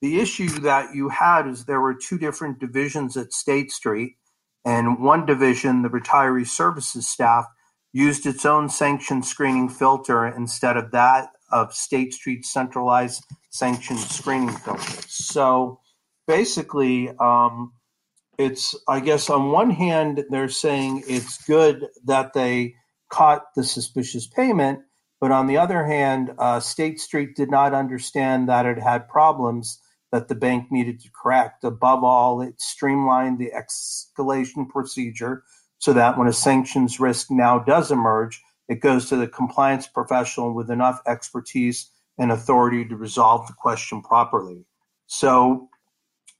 The 0.02 0.20
issue 0.20 0.48
that 0.60 0.94
you 0.94 1.08
had 1.08 1.48
is 1.48 1.64
there 1.64 1.80
were 1.80 1.94
two 1.94 2.18
different 2.18 2.60
divisions 2.60 3.16
at 3.16 3.32
State 3.32 3.72
Street, 3.72 4.16
and 4.64 5.02
one 5.02 5.24
division, 5.24 5.82
the 5.82 5.88
retiree 5.88 6.46
services 6.46 7.08
staff, 7.08 7.46
used 7.92 8.26
its 8.26 8.44
own 8.44 8.68
sanction 8.68 9.22
screening 9.22 9.68
filter 9.68 10.26
instead 10.26 10.76
of 10.76 10.90
that 10.90 11.30
of 11.54 11.72
State 11.72 12.12
Street 12.12 12.44
centralized 12.44 13.24
sanction 13.50 13.96
screening 13.96 14.50
filters. 14.50 15.06
So 15.08 15.80
basically, 16.26 17.10
um, 17.18 17.72
it's, 18.36 18.74
I 18.88 18.98
guess, 18.98 19.30
on 19.30 19.52
one 19.52 19.70
hand, 19.70 20.24
they're 20.28 20.48
saying 20.48 21.04
it's 21.06 21.42
good 21.46 21.86
that 22.06 22.32
they 22.32 22.74
caught 23.08 23.54
the 23.54 23.62
suspicious 23.62 24.26
payment, 24.26 24.80
but 25.20 25.30
on 25.30 25.46
the 25.46 25.58
other 25.58 25.86
hand, 25.86 26.32
uh, 26.36 26.58
State 26.58 27.00
Street 27.00 27.36
did 27.36 27.50
not 27.50 27.72
understand 27.72 28.48
that 28.48 28.66
it 28.66 28.78
had 28.78 29.08
problems 29.08 29.80
that 30.10 30.26
the 30.26 30.34
bank 30.34 30.72
needed 30.72 31.00
to 31.00 31.08
correct. 31.22 31.62
Above 31.62 32.02
all, 32.02 32.40
it 32.40 32.60
streamlined 32.60 33.38
the 33.38 33.52
escalation 33.56 34.68
procedure 34.68 35.44
so 35.78 35.92
that 35.92 36.18
when 36.18 36.26
a 36.26 36.32
sanctions 36.32 36.98
risk 36.98 37.30
now 37.30 37.60
does 37.60 37.92
emerge, 37.92 38.42
it 38.68 38.80
goes 38.80 39.08
to 39.08 39.16
the 39.16 39.26
compliance 39.26 39.86
professional 39.86 40.54
with 40.54 40.70
enough 40.70 41.00
expertise 41.06 41.90
and 42.18 42.30
authority 42.30 42.84
to 42.84 42.96
resolve 42.96 43.46
the 43.46 43.52
question 43.52 44.02
properly. 44.02 44.64
So, 45.06 45.68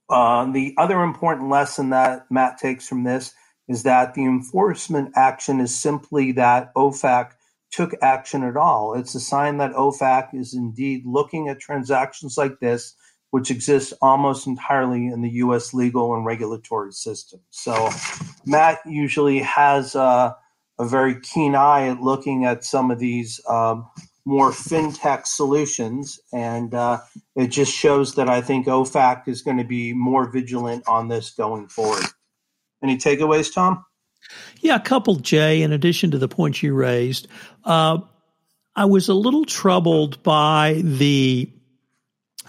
uh, 0.09 0.51
the 0.51 0.73
other 0.77 1.01
important 1.01 1.49
lesson 1.49 1.89
that 1.89 2.25
Matt 2.29 2.57
takes 2.59 2.87
from 2.87 3.03
this 3.03 3.33
is 3.67 3.83
that 3.83 4.13
the 4.13 4.23
enforcement 4.23 5.11
action 5.15 5.59
is 5.59 5.75
simply 5.75 6.31
that 6.33 6.73
OFAC 6.75 7.31
took 7.71 7.93
action 8.01 8.43
at 8.43 8.55
all. 8.55 8.93
It's 8.93 9.15
a 9.15 9.19
sign 9.19 9.57
that 9.57 9.73
OFAC 9.73 10.33
is 10.33 10.53
indeed 10.53 11.03
looking 11.05 11.49
at 11.49 11.59
transactions 11.59 12.37
like 12.37 12.59
this 12.59 12.95
which 13.35 13.51
exists 13.51 13.93
almost 14.01 14.47
entirely 14.47 15.07
in 15.07 15.21
the 15.21 15.29
U.S. 15.31 15.73
legal 15.73 16.15
and 16.15 16.25
regulatory 16.25 16.93
system. 16.93 17.41
So, 17.49 17.89
Matt 18.45 18.79
usually 18.85 19.39
has 19.39 19.93
uh, 19.93 20.31
a 20.77 20.85
very 20.85 21.19
keen 21.19 21.55
eye 21.55 21.87
at 21.87 22.01
looking 22.01 22.45
at 22.45 22.63
some 22.63 22.91
of 22.91 22.99
these 22.99 23.39
um, 23.47 23.87
more 24.25 24.51
fintech 24.51 25.27
solutions, 25.27 26.19
and 26.33 26.73
uh, 26.73 26.99
it 27.35 27.47
just 27.47 27.71
shows 27.71 28.15
that 28.15 28.27
I 28.27 28.41
think 28.41 28.65
OFAC 28.65 29.27
is 29.27 29.41
going 29.41 29.57
to 29.57 29.63
be 29.63 29.93
more 29.93 30.29
vigilant 30.29 30.83
on 30.87 31.07
this 31.07 31.31
going 31.31 31.67
forward. 31.67 32.03
Any 32.83 32.97
takeaways, 32.97 33.53
Tom? 33.53 33.85
Yeah, 34.59 34.75
a 34.75 34.79
couple, 34.79 35.15
Jay, 35.17 35.61
in 35.61 35.71
addition 35.71 36.11
to 36.11 36.17
the 36.17 36.27
points 36.27 36.63
you 36.63 36.73
raised. 36.73 37.27
Uh, 37.63 37.99
I 38.75 38.85
was 38.85 39.07
a 39.09 39.13
little 39.13 39.45
troubled 39.45 40.23
by 40.23 40.81
the 40.83 41.51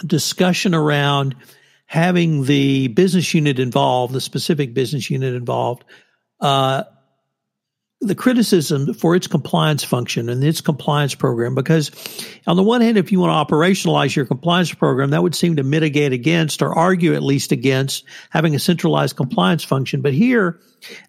discussion 0.04 0.74
around 0.74 1.36
having 1.86 2.44
the 2.44 2.88
business 2.88 3.32
unit 3.32 3.58
involved, 3.58 4.12
the 4.12 4.20
specific 4.20 4.74
business 4.74 5.10
unit 5.10 5.34
involved, 5.34 5.84
uh, 6.40 6.84
the 8.00 8.14
criticism 8.14 8.92
for 8.92 9.16
its 9.16 9.26
compliance 9.26 9.82
function 9.82 10.28
and 10.28 10.44
its 10.44 10.60
compliance 10.60 11.14
program. 11.14 11.54
Because, 11.54 11.90
on 12.46 12.56
the 12.56 12.62
one 12.62 12.80
hand, 12.80 12.98
if 12.98 13.10
you 13.10 13.20
want 13.20 13.48
to 13.48 13.54
operationalize 13.54 14.14
your 14.14 14.26
compliance 14.26 14.72
program, 14.72 15.10
that 15.10 15.22
would 15.22 15.34
seem 15.34 15.56
to 15.56 15.62
mitigate 15.62 16.12
against 16.12 16.62
or 16.62 16.74
argue 16.74 17.14
at 17.14 17.22
least 17.22 17.52
against 17.52 18.04
having 18.30 18.54
a 18.54 18.58
centralized 18.58 19.16
compliance 19.16 19.64
function. 19.64 20.02
But 20.02 20.12
here, 20.12 20.60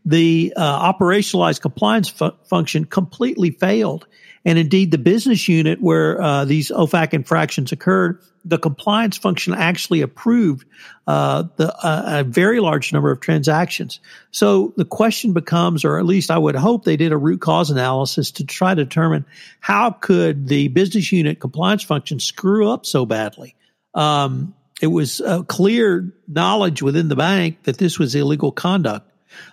the 0.06 0.54
uh, 0.56 0.94
operationalized 0.94 1.62
compliance 1.62 2.10
fu- 2.10 2.32
function 2.46 2.86
completely 2.86 3.52
failed. 3.52 4.08
And 4.46 4.58
indeed, 4.58 4.92
the 4.92 4.98
business 4.98 5.50
unit 5.50 5.82
where 5.82 6.22
uh, 6.22 6.46
these 6.46 6.72
OFAC 6.72 7.14
infractions 7.14 7.74
occurred, 7.74 8.22
the 8.48 8.58
compliance 8.58 9.18
function 9.18 9.54
actually 9.54 10.02
approved 10.02 10.66
uh, 11.06 11.44
the, 11.58 11.74
uh, 11.76 12.20
a 12.20 12.24
very 12.24 12.60
large 12.60 12.94
number 12.94 13.12
of 13.12 13.20
transactions. 13.20 14.00
So 14.32 14.74
the 14.78 14.86
question 14.86 15.34
becomes, 15.34 15.86
or 15.86 16.00
at 16.00 16.06
least 16.06 16.32
I 16.32 16.38
would 16.38 16.56
hope 16.56 16.84
they 16.84 16.98
did 16.98 17.12
a 17.12 17.18
root 17.18 17.42
cause 17.42 17.70
analysis 17.70 18.32
to 18.32 18.46
try 18.46 18.76
to 18.76 18.84
determine 18.84 19.26
how 19.60 19.92
could 19.92 20.48
the 20.48 20.68
business 20.70 21.12
unit 21.12 21.40
compliance 21.40 21.84
function 21.84 22.20
screw 22.20 22.70
up 22.70 22.86
so 22.86 23.06
badly. 23.06 23.56
Um, 23.94 24.54
it 24.82 24.88
was 24.88 25.22
clear 25.48 26.14
knowledge 26.28 26.82
within 26.82 27.08
the 27.08 27.16
bank 27.16 27.64
that 27.64 27.78
this 27.78 27.98
was 27.98 28.14
illegal 28.16 28.52
conduct. 28.52 29.12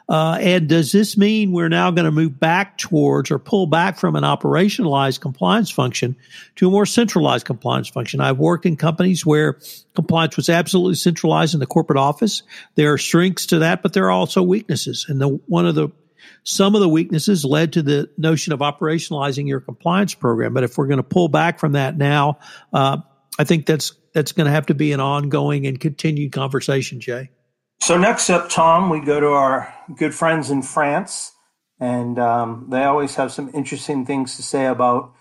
Uh, 0.09 0.38
and 0.40 0.69
does 0.69 0.93
this 0.93 1.16
mean 1.16 1.52
we're 1.52 1.69
now 1.69 1.90
going 1.90 2.04
to 2.04 2.12
move 2.12 2.38
back 2.38 2.78
towards 2.78 3.31
or 3.31 3.38
pull 3.38 3.66
back 3.66 3.99
from 3.99 4.16
an 4.16 4.25
operationalized 4.25 5.21
compliance 5.21 5.71
function 5.71 6.16
to 6.57 6.69
a 6.69 6.71
more 6.71 6.87
centralized 6.87 7.47
compliance 7.47 7.88
function? 7.88 8.21
I've 8.21 8.38
worked 8.38 8.66
in 8.66 8.76
companies 8.76 9.25
where 9.25 9.59
compliance 9.95 10.37
was 10.37 10.49
absolutely 10.49 10.97
centralized 10.97 11.54
in 11.54 11.61
the 11.61 11.66
corporate 11.66 11.99
office. 11.99 12.43
There 12.75 12.93
are 12.93 12.99
strengths 12.99 13.47
to 13.47 13.61
that, 13.61 13.83
but 13.83 13.93
there 13.93 14.04
are 14.04 14.11
also 14.11 14.43
weaknesses. 14.43 15.07
And 15.09 15.21
the, 15.21 15.28
one 15.28 15.66
of 15.66 15.75
the 15.75 15.88
some 16.43 16.75
of 16.75 16.81
the 16.81 16.88
weaknesses 16.88 17.45
led 17.45 17.73
to 17.75 17.83
the 17.83 18.11
notion 18.16 18.52
of 18.52 18.61
operationalizing 18.61 19.49
your 19.49 19.61
compliance 19.61 20.14
program. 20.14 20.54
But 20.54 20.64
if 20.64 20.76
we're 20.76 20.87
going 20.87 20.99
to 20.99 21.02
pull 21.02 21.28
back 21.28 21.59
from 21.59 21.73
that 21.73 21.97
now, 21.97 22.38
uh, 22.73 22.99
I 23.38 23.45
think 23.45 23.66
that's 23.66 23.95
that's 24.12 24.33
going 24.33 24.47
to 24.47 24.52
have 24.52 24.66
to 24.66 24.75
be 24.75 24.93
an 24.93 25.00
ongoing 25.00 25.66
and 25.66 25.78
continued 25.78 26.33
conversation, 26.33 27.00
Jay. 27.00 27.31
So 27.84 27.98
next 27.98 28.30
up, 28.30 28.48
Tom, 28.48 28.88
we 28.88 29.00
go 29.00 29.20
to 29.20 29.26
our 29.26 29.74
good 29.94 30.14
friends 30.14 30.50
in 30.50 30.62
France, 30.62 31.32
and 31.78 32.18
um, 32.18 32.68
they 32.70 32.82
always 32.82 33.16
have 33.16 33.30
some 33.30 33.50
interesting 33.52 34.06
things 34.06 34.36
to 34.36 34.42
say 34.42 34.64
about 34.64 35.12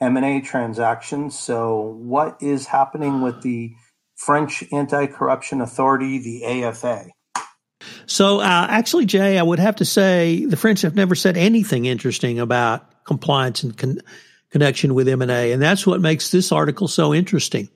M&A 0.00 0.40
transactions. 0.40 1.36
So 1.36 1.80
what 1.80 2.40
is 2.40 2.66
happening 2.66 3.22
with 3.22 3.42
the 3.42 3.74
French 4.14 4.62
Anti-Corruption 4.70 5.60
Authority, 5.60 6.20
the 6.20 6.62
AFA? 6.62 7.06
So 8.06 8.38
uh, 8.38 8.66
actually, 8.70 9.06
Jay, 9.06 9.36
I 9.36 9.42
would 9.42 9.58
have 9.58 9.74
to 9.76 9.84
say 9.84 10.44
the 10.44 10.56
French 10.56 10.82
have 10.82 10.94
never 10.94 11.16
said 11.16 11.36
anything 11.36 11.86
interesting 11.86 12.38
about 12.38 13.02
compliance 13.02 13.64
and 13.64 13.76
con- 13.76 13.98
connection 14.50 14.94
with 14.94 15.08
M&A, 15.08 15.50
and 15.50 15.60
that's 15.60 15.84
what 15.88 16.00
makes 16.00 16.30
this 16.30 16.52
article 16.52 16.86
so 16.86 17.12
interesting. 17.12 17.68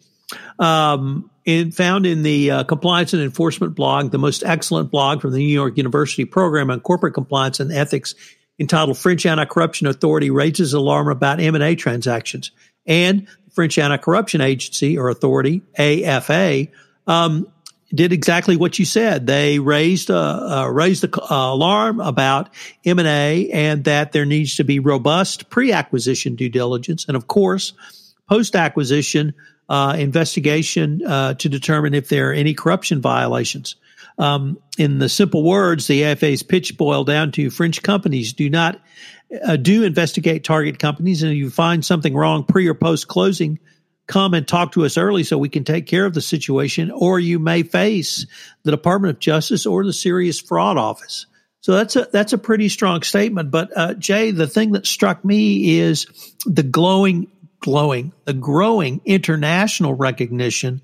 Um, 0.59 1.30
found 1.73 2.06
in 2.06 2.23
the 2.23 2.50
uh, 2.50 2.64
Compliance 2.64 3.12
and 3.12 3.23
Enforcement 3.23 3.75
blog, 3.75 4.11
the 4.11 4.18
most 4.18 4.42
excellent 4.42 4.90
blog 4.90 5.21
from 5.21 5.33
the 5.33 5.38
New 5.38 5.52
York 5.52 5.76
University 5.76 6.25
program 6.25 6.71
on 6.71 6.80
corporate 6.80 7.14
compliance 7.14 7.61
and 7.61 7.73
ethics, 7.73 8.14
entitled 8.59 8.99
"French 8.99 9.25
Anti-Corruption 9.26 9.87
Authority 9.87 10.30
Raises 10.30 10.73
Alarm 10.73 11.09
About 11.09 11.40
M&A 11.40 11.76
Transactions," 11.76 12.50
and 12.87 13.28
the 13.45 13.50
French 13.52 13.78
Anti-Corruption 13.78 14.40
Agency 14.40 14.99
or 14.99 15.09
Authority 15.09 15.62
(AFA) 15.78 16.68
um, 17.06 17.47
did 17.95 18.12
exactly 18.12 18.56
what 18.56 18.78
you 18.78 18.85
said. 18.85 19.26
They 19.26 19.61
raised 19.61 20.11
uh, 20.11 20.64
uh, 20.64 20.68
raised 20.68 21.02
the 21.02 21.23
uh, 21.23 21.52
alarm 21.54 22.00
about 22.00 22.50
M 22.85 22.99
and 22.99 23.06
A, 23.06 23.50
and 23.50 23.85
that 23.85 24.11
there 24.11 24.25
needs 24.25 24.56
to 24.56 24.64
be 24.64 24.80
robust 24.80 25.49
pre-acquisition 25.49 26.35
due 26.35 26.49
diligence, 26.49 27.04
and 27.06 27.16
of 27.16 27.28
course, 27.28 27.73
post-acquisition 28.28 29.35
uh, 29.68 29.96
investigation 29.99 31.04
uh, 31.04 31.35
to 31.35 31.49
determine 31.49 31.94
if 31.94 32.08
there 32.08 32.30
are 32.30 32.32
any 32.32 32.54
corruption 32.54 33.00
violations. 33.00 33.76
Um, 34.18 34.58
in 34.78 34.99
the 34.99 35.08
simple 35.08 35.42
words, 35.42 35.87
the 35.87 36.04
AFA's 36.04 36.42
pitch 36.42 36.76
boiled 36.78 37.06
down 37.06 37.32
to 37.32 37.50
French 37.50 37.82
companies 37.82 38.32
do 38.32 38.49
not 38.49 38.80
uh, 39.44 39.56
do 39.56 39.82
investigate 39.82 40.44
target 40.44 40.78
companies, 40.78 41.23
and 41.23 41.32
if 41.32 41.38
you 41.38 41.50
find 41.50 41.85
something 41.85 42.14
wrong 42.14 42.44
pre 42.44 42.68
or 42.68 42.75
post 42.75 43.08
closing, 43.08 43.58
come 44.06 44.35
and 44.35 44.46
talk 44.46 44.73
to 44.73 44.85
us 44.85 44.96
early 44.96 45.25
so 45.25 45.37
we 45.37 45.49
can 45.49 45.64
take 45.64 45.87
care 45.87 46.06
of 46.06 46.14
the 46.14 46.20
situation, 46.20 46.90
or 46.90 47.18
you 47.18 47.38
may 47.38 47.62
face 47.62 48.26
the 48.62 48.70
Department 48.70 49.14
of 49.14 49.20
Justice 49.20 49.66
or 49.66 49.85
the 49.85 49.92
Serious 49.92 50.40
Fraud 50.40 50.78
Office. 50.78 51.26
So 51.61 51.73
that's 51.73 51.96
a 51.96 52.06
that's 52.12 52.32
a 52.32 52.38
pretty 52.38 52.68
strong 52.68 53.02
statement. 53.02 53.50
But 53.50 53.76
uh, 53.76 53.94
Jay, 53.94 54.30
the 54.30 54.46
thing 54.46 54.73
that 54.73 54.87
struck 54.87 55.25
me 55.25 55.80
is 55.80 56.06
the 56.46 56.62
glowing 56.62 57.26
glowing, 57.66 58.12
the 58.26 58.32
growing 58.32 59.00
international 59.06 59.94
recognition 59.94 60.80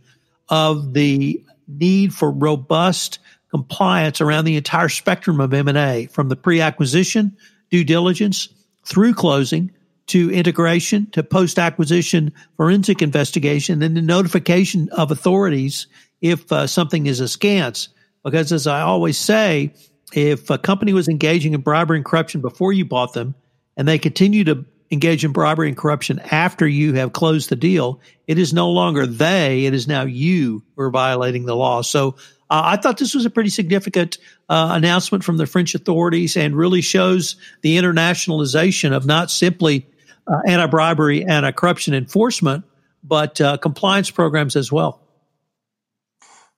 of 0.48 0.94
the 0.94 1.40
need 1.68 2.12
for 2.12 2.28
robust 2.28 3.20
compliance 3.50 4.20
around 4.20 4.46
the 4.46 4.56
entire 4.56 4.88
spectrum 4.88 5.40
of 5.40 5.54
M&A 5.54 6.06
from 6.06 6.28
the 6.28 6.34
pre-acquisition, 6.34 7.36
due 7.70 7.84
diligence, 7.84 8.48
through 8.84 9.14
closing, 9.14 9.70
to 10.08 10.28
integration, 10.32 11.08
to 11.12 11.22
post-acquisition 11.22 12.32
forensic 12.56 13.00
investigation, 13.00 13.80
and 13.80 13.96
the 13.96 14.02
notification 14.02 14.88
of 14.88 15.12
authorities 15.12 15.86
if 16.20 16.50
uh, 16.50 16.66
something 16.66 17.06
is 17.06 17.20
askance. 17.20 17.90
Because 18.24 18.50
as 18.50 18.66
I 18.66 18.80
always 18.80 19.16
say, 19.16 19.72
if 20.12 20.50
a 20.50 20.58
company 20.58 20.92
was 20.92 21.06
engaging 21.06 21.54
in 21.54 21.60
bribery 21.60 21.98
and 21.98 22.04
corruption 22.04 22.40
before 22.40 22.72
you 22.72 22.84
bought 22.84 23.12
them, 23.12 23.36
and 23.76 23.86
they 23.86 24.00
continue 24.00 24.42
to 24.42 24.64
engage 24.92 25.24
in 25.24 25.32
bribery 25.32 25.68
and 25.68 25.76
corruption 25.76 26.20
after 26.30 26.68
you 26.68 26.92
have 26.92 27.12
closed 27.12 27.48
the 27.48 27.56
deal, 27.56 28.00
it 28.26 28.38
is 28.38 28.52
no 28.52 28.70
longer 28.70 29.06
they, 29.06 29.64
it 29.64 29.74
is 29.74 29.88
now 29.88 30.02
you 30.02 30.62
who 30.76 30.82
are 30.82 30.90
violating 30.90 31.46
the 31.46 31.56
law. 31.56 31.80
So 31.80 32.16
uh, 32.50 32.62
I 32.64 32.76
thought 32.76 32.98
this 32.98 33.14
was 33.14 33.24
a 33.24 33.30
pretty 33.30 33.48
significant 33.48 34.18
uh, 34.50 34.72
announcement 34.72 35.24
from 35.24 35.38
the 35.38 35.46
French 35.46 35.74
authorities 35.74 36.36
and 36.36 36.54
really 36.54 36.82
shows 36.82 37.36
the 37.62 37.78
internationalization 37.78 38.94
of 38.94 39.06
not 39.06 39.30
simply 39.30 39.86
uh, 40.26 40.40
anti 40.46 40.66
bribery, 40.66 41.22
and 41.22 41.30
anti 41.30 41.52
corruption 41.52 41.94
enforcement, 41.94 42.64
but 43.02 43.40
uh, 43.40 43.56
compliance 43.56 44.10
programs 44.10 44.54
as 44.54 44.70
well. 44.70 45.00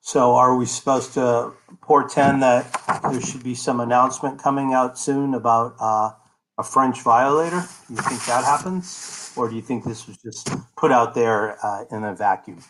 So, 0.00 0.34
are 0.34 0.56
we 0.56 0.66
supposed 0.66 1.14
to 1.14 1.52
portend 1.80 2.42
that 2.42 2.66
there 3.10 3.22
should 3.22 3.44
be 3.44 3.54
some 3.54 3.80
announcement 3.80 4.42
coming 4.42 4.74
out 4.74 4.98
soon 4.98 5.32
about 5.32 5.76
uh, 5.78 6.10
a 6.58 6.62
French 6.62 7.02
violator? 7.02 7.64
Do 7.88 7.94
you 7.94 8.02
think 8.02 8.24
that 8.26 8.44
happens? 8.44 9.32
Or 9.36 9.48
do 9.48 9.56
you 9.56 9.62
think 9.62 9.84
this 9.84 10.06
was 10.06 10.16
just 10.18 10.50
put 10.76 10.92
out 10.92 11.14
there 11.14 11.58
uh, 11.64 11.84
in 11.90 12.04
a 12.04 12.14
vacuum? 12.14 12.62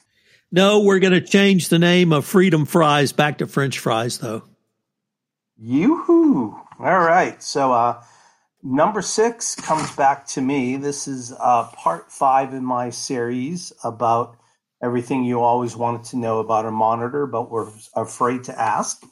No, 0.51 0.81
we're 0.81 1.01
going 1.01 1.13
to 1.13 1.21
change 1.21 1.69
the 1.69 1.79
name 1.79 2.13
of 2.13 2.25
Freedom 2.25 2.65
Fries 2.65 3.13
back 3.13 3.39
to 3.39 3.47
French 3.47 3.79
fries, 3.79 4.19
though. 4.19 4.45
Yoo-hoo. 5.59 6.57
All 6.79 7.01
right. 7.01 7.43
So, 7.43 7.73
uh, 7.73 8.03
number 8.63 9.03
six 9.03 9.55
comes 9.55 9.91
back 9.95 10.27
to 10.29 10.41
me. 10.41 10.77
This 10.77 11.07
is 11.07 11.33
uh, 11.39 11.65
part 11.75 12.11
five 12.11 12.55
in 12.55 12.65
my 12.65 12.91
series 12.91 13.73
about 13.83 14.37
everything 14.83 15.25
you 15.25 15.41
always 15.41 15.77
wanted 15.77 16.05
to 16.05 16.17
know 16.17 16.41
about 16.41 16.67
a 16.67 16.71
monitor, 16.71 17.27
but 17.27 17.51
were 17.51 17.73
afraid 17.95 18.45
to 18.45 18.61
ask. 18.61 19.03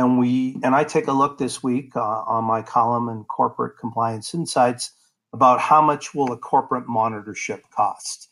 And 0.00 0.18
we 0.18 0.56
and 0.62 0.74
I 0.74 0.84
take 0.84 1.08
a 1.08 1.12
look 1.12 1.36
this 1.36 1.62
week 1.62 1.94
uh, 1.94 2.00
on 2.00 2.44
my 2.44 2.62
column 2.62 3.10
in 3.10 3.24
Corporate 3.24 3.76
Compliance 3.76 4.32
Insights 4.32 4.92
about 5.34 5.60
how 5.60 5.82
much 5.82 6.14
will 6.14 6.32
a 6.32 6.38
corporate 6.38 6.86
monitorship 6.86 7.60
cost. 7.70 8.30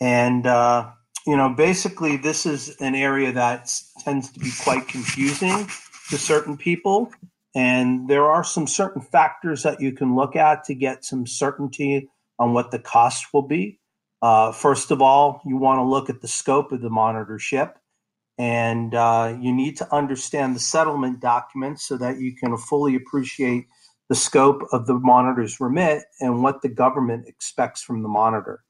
And 0.00 0.46
uh, 0.46 0.92
you 1.26 1.36
know, 1.36 1.50
basically, 1.50 2.16
this 2.16 2.46
is 2.46 2.74
an 2.80 2.94
area 2.94 3.32
that 3.32 3.70
tends 3.98 4.32
to 4.32 4.40
be 4.40 4.50
quite 4.62 4.88
confusing 4.88 5.68
to 6.08 6.16
certain 6.16 6.56
people. 6.56 7.12
And 7.54 8.08
there 8.08 8.24
are 8.24 8.42
some 8.42 8.66
certain 8.66 9.02
factors 9.02 9.64
that 9.64 9.82
you 9.82 9.92
can 9.92 10.16
look 10.16 10.36
at 10.36 10.64
to 10.64 10.74
get 10.74 11.04
some 11.04 11.26
certainty 11.26 12.08
on 12.38 12.54
what 12.54 12.70
the 12.70 12.78
cost 12.78 13.26
will 13.34 13.42
be. 13.42 13.78
Uh, 14.22 14.52
first 14.52 14.90
of 14.90 15.02
all, 15.02 15.42
you 15.44 15.58
want 15.58 15.80
to 15.80 15.84
look 15.84 16.08
at 16.08 16.22
the 16.22 16.28
scope 16.28 16.72
of 16.72 16.80
the 16.80 16.88
monitorship, 16.88 17.74
and 18.40 18.94
uh, 18.94 19.36
you 19.38 19.52
need 19.52 19.76
to 19.76 19.94
understand 19.94 20.56
the 20.56 20.60
settlement 20.60 21.20
documents 21.20 21.86
so 21.86 21.98
that 21.98 22.20
you 22.20 22.34
can 22.34 22.56
fully 22.56 22.94
appreciate 22.94 23.66
the 24.08 24.14
scope 24.14 24.62
of 24.72 24.86
the 24.86 24.94
monitor's 24.94 25.60
remit 25.60 26.04
and 26.20 26.42
what 26.42 26.62
the 26.62 26.68
government 26.70 27.28
expects 27.28 27.82
from 27.82 28.02
the 28.02 28.08
monitor. 28.08 28.64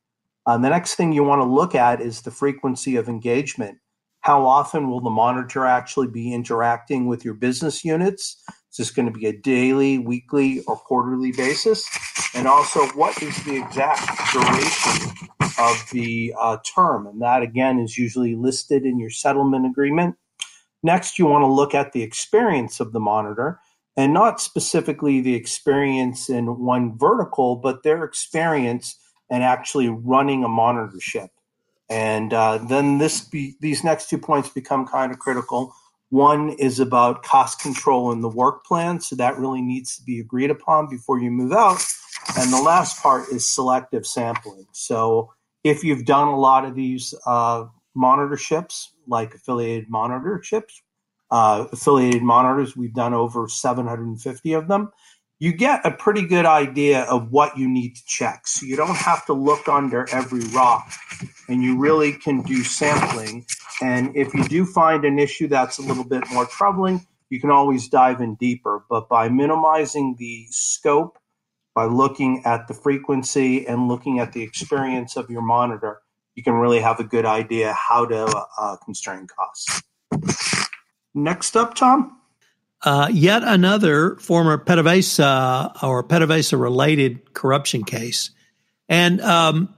Uh, 0.44 0.58
the 0.58 0.68
next 0.68 0.96
thing 0.96 1.12
you 1.12 1.22
want 1.22 1.38
to 1.38 1.44
look 1.44 1.76
at 1.76 2.00
is 2.00 2.22
the 2.22 2.32
frequency 2.32 2.96
of 2.96 3.08
engagement. 3.08 3.78
How 4.22 4.44
often 4.44 4.90
will 4.90 5.00
the 5.00 5.08
monitor 5.08 5.64
actually 5.64 6.08
be 6.08 6.34
interacting 6.34 7.06
with 7.06 7.24
your 7.24 7.34
business 7.34 7.84
units? 7.84 8.42
Is 8.72 8.76
this 8.76 8.90
going 8.90 9.06
to 9.06 9.16
be 9.16 9.26
a 9.26 9.32
daily, 9.32 9.98
weekly, 9.98 10.64
or 10.66 10.74
quarterly 10.74 11.30
basis? 11.30 11.88
And 12.34 12.48
also, 12.48 12.88
what 12.88 13.22
is 13.22 13.36
the 13.44 13.62
exact 13.62 14.32
duration 14.32 15.39
of 15.60 15.90
the 15.92 16.34
uh, 16.40 16.56
term. 16.74 17.06
And 17.06 17.20
that, 17.20 17.42
again, 17.42 17.78
is 17.78 17.98
usually 17.98 18.34
listed 18.34 18.84
in 18.84 18.98
your 18.98 19.10
settlement 19.10 19.66
agreement. 19.66 20.16
Next, 20.82 21.18
you 21.18 21.26
want 21.26 21.42
to 21.42 21.46
look 21.46 21.74
at 21.74 21.92
the 21.92 22.02
experience 22.02 22.80
of 22.80 22.92
the 22.92 23.00
monitor 23.00 23.60
and 23.96 24.14
not 24.14 24.40
specifically 24.40 25.20
the 25.20 25.34
experience 25.34 26.30
in 26.30 26.58
one 26.58 26.96
vertical, 26.96 27.56
but 27.56 27.82
their 27.82 28.04
experience 28.04 28.96
in 29.28 29.42
actually 29.42 29.88
running 29.88 30.42
a 30.42 30.48
monitorship. 30.48 31.28
And 31.90 32.32
uh, 32.32 32.58
then 32.58 32.98
this 32.98 33.20
be, 33.20 33.56
these 33.60 33.84
next 33.84 34.08
two 34.08 34.18
points 34.18 34.48
become 34.48 34.86
kind 34.86 35.12
of 35.12 35.18
critical. 35.18 35.74
One 36.08 36.50
is 36.50 36.80
about 36.80 37.22
cost 37.22 37.60
control 37.60 38.10
in 38.12 38.20
the 38.20 38.28
work 38.28 38.64
plan, 38.64 39.00
so 39.00 39.16
that 39.16 39.38
really 39.38 39.60
needs 39.60 39.96
to 39.96 40.02
be 40.02 40.18
agreed 40.18 40.50
upon 40.50 40.88
before 40.88 41.20
you 41.20 41.30
move 41.30 41.52
out. 41.52 41.84
And 42.38 42.52
the 42.52 42.62
last 42.62 43.02
part 43.02 43.28
is 43.28 43.46
selective 43.46 44.06
sampling. 44.06 44.66
So 44.72 45.32
if 45.64 45.84
you've 45.84 46.04
done 46.04 46.28
a 46.28 46.38
lot 46.38 46.64
of 46.64 46.74
these 46.74 47.14
uh, 47.26 47.64
monitorships, 47.96 48.88
like 49.06 49.34
affiliated 49.34 49.90
monitorships, 49.90 50.80
uh, 51.30 51.66
affiliated 51.72 52.22
monitors, 52.22 52.76
we've 52.76 52.94
done 52.94 53.14
over 53.14 53.48
750 53.48 54.52
of 54.52 54.68
them. 54.68 54.90
You 55.38 55.52
get 55.54 55.86
a 55.86 55.90
pretty 55.90 56.26
good 56.26 56.44
idea 56.44 57.04
of 57.04 57.30
what 57.30 57.56
you 57.56 57.66
need 57.66 57.96
to 57.96 58.02
check. 58.06 58.46
So 58.46 58.66
you 58.66 58.76
don't 58.76 58.96
have 58.96 59.24
to 59.26 59.32
look 59.32 59.68
under 59.68 60.06
every 60.12 60.40
rock 60.48 60.92
and 61.48 61.62
you 61.62 61.78
really 61.78 62.12
can 62.12 62.42
do 62.42 62.62
sampling. 62.62 63.46
And 63.80 64.14
if 64.14 64.34
you 64.34 64.44
do 64.44 64.66
find 64.66 65.04
an 65.06 65.18
issue 65.18 65.48
that's 65.48 65.78
a 65.78 65.82
little 65.82 66.04
bit 66.04 66.24
more 66.30 66.44
troubling, 66.44 67.06
you 67.30 67.40
can 67.40 67.50
always 67.50 67.88
dive 67.88 68.20
in 68.20 68.34
deeper. 68.34 68.84
But 68.90 69.08
by 69.08 69.30
minimizing 69.30 70.16
the 70.18 70.46
scope 70.50 71.18
by 71.80 71.86
looking 71.86 72.42
at 72.44 72.68
the 72.68 72.74
frequency 72.74 73.66
and 73.66 73.88
looking 73.88 74.18
at 74.18 74.34
the 74.34 74.42
experience 74.42 75.16
of 75.16 75.30
your 75.30 75.40
monitor, 75.40 76.02
you 76.34 76.42
can 76.42 76.52
really 76.52 76.78
have 76.78 77.00
a 77.00 77.04
good 77.04 77.24
idea 77.24 77.72
how 77.72 78.04
to 78.04 78.46
uh, 78.58 78.76
constrain 78.84 79.26
costs. 79.26 79.82
Next 81.14 81.56
up, 81.56 81.74
Tom. 81.74 82.18
Uh, 82.82 83.08
yet 83.10 83.42
another 83.42 84.16
former 84.16 84.58
PDVSA 84.58 85.82
or 85.82 86.04
PDVSA 86.04 86.60
related 86.60 87.32
corruption 87.32 87.84
case. 87.84 88.28
And 88.86 89.22
um, 89.22 89.74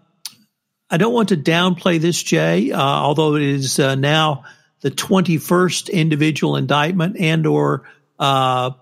I 0.90 0.96
don't 0.96 1.14
want 1.14 1.28
to 1.28 1.36
downplay 1.36 2.00
this, 2.00 2.20
Jay, 2.20 2.72
uh, 2.72 2.82
although 2.82 3.36
it 3.36 3.42
is 3.42 3.78
uh, 3.78 3.94
now 3.94 4.42
the 4.80 4.90
21st 4.90 5.92
individual 5.92 6.56
indictment 6.56 7.16
and 7.20 7.46
or 7.46 7.84
uh, 8.18 8.72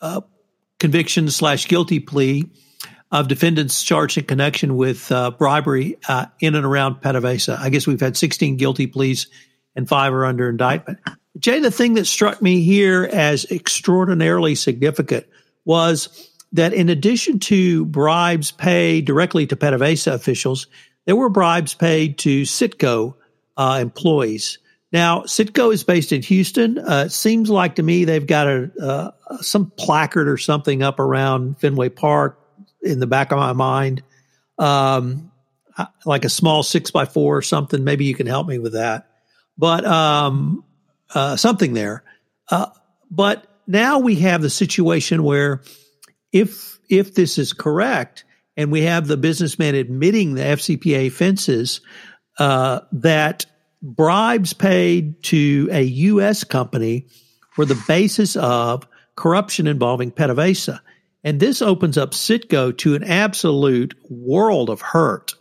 uh, 0.00 0.22
conviction 0.78 1.30
slash 1.30 1.68
guilty 1.68 2.00
plea 2.00 2.48
of 3.10 3.28
defendants 3.28 3.82
charged 3.82 4.18
in 4.18 4.24
connection 4.24 4.76
with 4.76 5.10
uh, 5.12 5.30
bribery 5.30 5.96
uh, 6.08 6.26
in 6.40 6.54
and 6.54 6.66
around 6.66 6.96
PDVSA. 6.96 7.58
I 7.58 7.70
guess 7.70 7.86
we've 7.86 8.00
had 8.00 8.16
16 8.16 8.56
guilty 8.56 8.86
pleas 8.86 9.28
and 9.74 9.88
five 9.88 10.12
are 10.12 10.24
under 10.24 10.48
indictment. 10.48 10.98
Jay, 11.38 11.60
the 11.60 11.70
thing 11.70 11.94
that 11.94 12.06
struck 12.06 12.40
me 12.40 12.62
here 12.62 13.08
as 13.12 13.44
extraordinarily 13.50 14.54
significant 14.54 15.26
was 15.64 16.30
that 16.52 16.72
in 16.72 16.88
addition 16.88 17.38
to 17.38 17.84
bribes 17.84 18.50
paid 18.50 19.04
directly 19.04 19.46
to 19.46 19.56
PDVSA 19.56 20.14
officials, 20.14 20.66
there 21.04 21.16
were 21.16 21.28
bribes 21.28 21.74
paid 21.74 22.18
to 22.18 22.42
Citgo 22.42 23.14
uh, 23.56 23.78
employees. 23.80 24.58
Now, 24.92 25.22
Citgo 25.22 25.72
is 25.72 25.82
based 25.82 26.12
in 26.12 26.22
Houston. 26.22 26.78
Uh, 26.78 27.04
it 27.06 27.12
seems 27.12 27.50
like 27.50 27.76
to 27.76 27.82
me 27.82 28.04
they've 28.04 28.26
got 28.26 28.46
a 28.46 28.70
uh, 28.80 29.10
some 29.40 29.72
placard 29.76 30.28
or 30.28 30.36
something 30.36 30.82
up 30.82 31.00
around 31.00 31.58
Fenway 31.60 31.88
Park 31.88 32.40
in 32.82 33.00
the 33.00 33.06
back 33.06 33.32
of 33.32 33.38
my 33.38 33.52
mind, 33.52 34.02
um, 34.58 35.32
like 36.04 36.24
a 36.24 36.28
small 36.28 36.62
six 36.62 36.90
by 36.90 37.04
four 37.04 37.36
or 37.36 37.42
something. 37.42 37.82
Maybe 37.82 38.04
you 38.04 38.14
can 38.14 38.28
help 38.28 38.46
me 38.46 38.58
with 38.58 38.74
that, 38.74 39.08
but 39.58 39.84
um, 39.84 40.64
uh, 41.14 41.36
something 41.36 41.74
there. 41.74 42.04
Uh, 42.48 42.66
but 43.10 43.44
now 43.66 43.98
we 43.98 44.16
have 44.16 44.40
the 44.40 44.50
situation 44.50 45.24
where 45.24 45.62
if 46.32 46.78
if 46.88 47.14
this 47.14 47.38
is 47.38 47.52
correct, 47.52 48.24
and 48.56 48.70
we 48.70 48.82
have 48.82 49.08
the 49.08 49.16
businessman 49.16 49.74
admitting 49.74 50.34
the 50.34 50.42
FCPA 50.42 51.08
offenses 51.08 51.80
uh, 52.38 52.80
that 52.92 53.46
bribes 53.94 54.52
paid 54.52 55.22
to 55.24 55.68
a 55.70 55.82
U.S. 55.82 56.44
company 56.44 57.06
were 57.56 57.64
the 57.64 57.82
basis 57.86 58.36
of 58.36 58.86
corruption 59.14 59.66
involving 59.66 60.10
PDVSA. 60.10 60.80
And 61.24 61.40
this 61.40 61.62
opens 61.62 61.98
up 61.98 62.12
Citgo 62.12 62.76
to 62.78 62.94
an 62.94 63.04
absolute 63.04 63.94
world 64.08 64.70
of 64.70 64.80
hurt. 64.80 65.34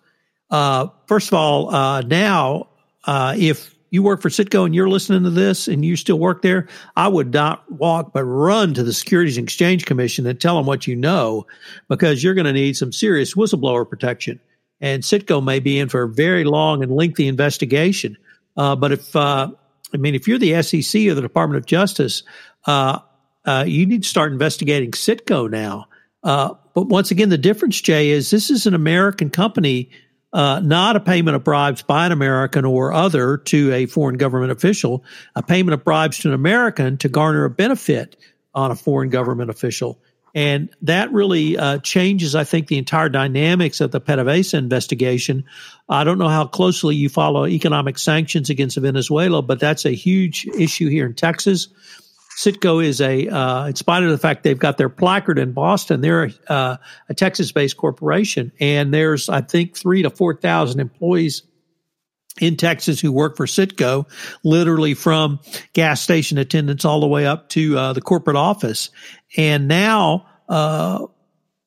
Uh, 0.49 0.87
first 1.07 1.27
of 1.27 1.33
all, 1.33 1.73
uh, 1.73 2.01
now, 2.01 2.69
uh, 3.03 3.35
if 3.37 3.75
you 3.91 4.01
work 4.01 4.21
for 4.21 4.29
Citgo 4.29 4.65
and 4.65 4.73
you're 4.73 4.89
listening 4.89 5.23
to 5.23 5.29
this 5.29 5.67
and 5.67 5.85
you 5.85 5.95
still 5.95 6.17
work 6.17 6.41
there, 6.41 6.67
I 6.95 7.07
would 7.07 7.33
not 7.33 7.69
walk 7.71 8.13
but 8.13 8.23
run 8.23 8.73
to 8.73 8.83
the 8.83 8.93
Securities 8.93 9.37
and 9.37 9.45
Exchange 9.45 9.85
Commission 9.85 10.25
and 10.25 10.39
tell 10.39 10.57
them 10.57 10.65
what 10.65 10.87
you 10.87 10.95
know 10.95 11.45
because 11.87 12.23
you're 12.23 12.33
going 12.33 12.45
to 12.45 12.53
need 12.53 12.77
some 12.77 12.91
serious 12.91 13.35
whistleblower 13.35 13.87
protection. 13.87 14.39
And 14.81 15.03
Citgo 15.03 15.43
may 15.43 15.59
be 15.59 15.79
in 15.79 15.89
for 15.89 16.03
a 16.03 16.09
very 16.09 16.43
long 16.43 16.83
and 16.83 16.91
lengthy 16.91 17.27
investigation 17.27 18.17
uh, 18.57 18.75
but 18.75 18.91
if 18.91 19.15
uh, 19.15 19.49
I 19.93 19.97
mean, 19.97 20.15
if 20.15 20.27
you're 20.27 20.37
the 20.37 20.61
SEC 20.61 21.07
or 21.07 21.13
the 21.13 21.21
Department 21.21 21.57
of 21.57 21.65
Justice, 21.65 22.23
uh, 22.65 22.99
uh, 23.45 23.63
you 23.67 23.85
need 23.85 24.03
to 24.03 24.09
start 24.09 24.31
investigating 24.31 24.91
Citgo 24.91 25.49
now. 25.49 25.87
Uh, 26.23 26.55
but 26.73 26.87
once 26.87 27.11
again, 27.11 27.29
the 27.29 27.37
difference, 27.37 27.79
Jay, 27.79 28.09
is 28.09 28.29
this 28.29 28.49
is 28.49 28.65
an 28.65 28.73
American 28.73 29.29
company, 29.29 29.89
uh, 30.33 30.59
not 30.59 30.95
a 30.95 30.99
payment 30.99 31.35
of 31.35 31.43
bribes 31.43 31.81
by 31.83 32.07
an 32.07 32.11
American 32.11 32.65
or 32.65 32.91
other 32.91 33.37
to 33.37 33.71
a 33.71 33.85
foreign 33.85 34.17
government 34.17 34.51
official, 34.51 35.03
a 35.35 35.43
payment 35.43 35.73
of 35.73 35.83
bribes 35.83 36.19
to 36.19 36.29
an 36.29 36.33
American 36.33 36.97
to 36.97 37.09
garner 37.09 37.45
a 37.45 37.49
benefit 37.49 38.17
on 38.53 38.71
a 38.71 38.75
foreign 38.75 39.09
government 39.09 39.49
official. 39.49 39.99
And 40.35 40.69
that 40.81 41.13
really 41.13 41.57
uh, 41.57 41.77
changes, 41.77 42.35
I 42.35 42.43
think, 42.43 42.67
the 42.67 42.77
entire 42.77 43.07
dynamics 43.07 43.79
of 43.79 43.91
the 43.91 44.01
PDVSA 44.01 44.55
investigation. 44.55 45.45
I 45.87 46.03
don't 46.03 46.17
know 46.17 46.27
how 46.27 46.45
closely 46.45 46.95
you 46.95 47.07
follow 47.07 47.47
economic 47.47 47.97
sanctions 47.97 48.49
against 48.49 48.75
Venezuela, 48.75 49.41
but 49.41 49.61
that's 49.61 49.85
a 49.85 49.91
huge 49.91 50.45
issue 50.47 50.89
here 50.89 51.05
in 51.05 51.13
Texas. 51.13 51.69
Citgo 52.37 52.83
is 52.83 52.99
a, 52.99 53.29
uh, 53.29 53.67
in 53.67 53.75
spite 53.75 54.03
of 54.03 54.09
the 54.09 54.17
fact 54.17 54.43
they've 54.43 54.59
got 54.59 54.77
their 54.77 54.89
placard 54.89 55.39
in 55.39 55.53
Boston, 55.53 56.01
they're 56.01 56.31
uh, 56.49 56.75
a 57.07 57.13
Texas-based 57.13 57.77
corporation, 57.77 58.51
and 58.59 58.93
there's 58.93 59.29
I 59.29 59.39
think 59.39 59.77
three 59.77 60.03
to 60.03 60.09
four 60.09 60.35
thousand 60.35 60.81
employees 60.81 61.43
in 62.39 62.57
Texas 62.57 62.99
who 62.99 63.11
work 63.11 63.37
for 63.37 63.45
Citgo, 63.45 64.05
literally 64.43 64.93
from 64.93 65.39
gas 65.73 66.01
station 66.01 66.37
attendants 66.37 66.85
all 66.85 66.99
the 66.99 67.07
way 67.07 67.25
up 67.25 67.49
to 67.49 67.77
uh, 67.77 67.93
the 67.93 68.01
corporate 68.01 68.35
office. 68.35 68.89
And 69.37 69.67
now 69.67 70.27
uh, 70.49 71.05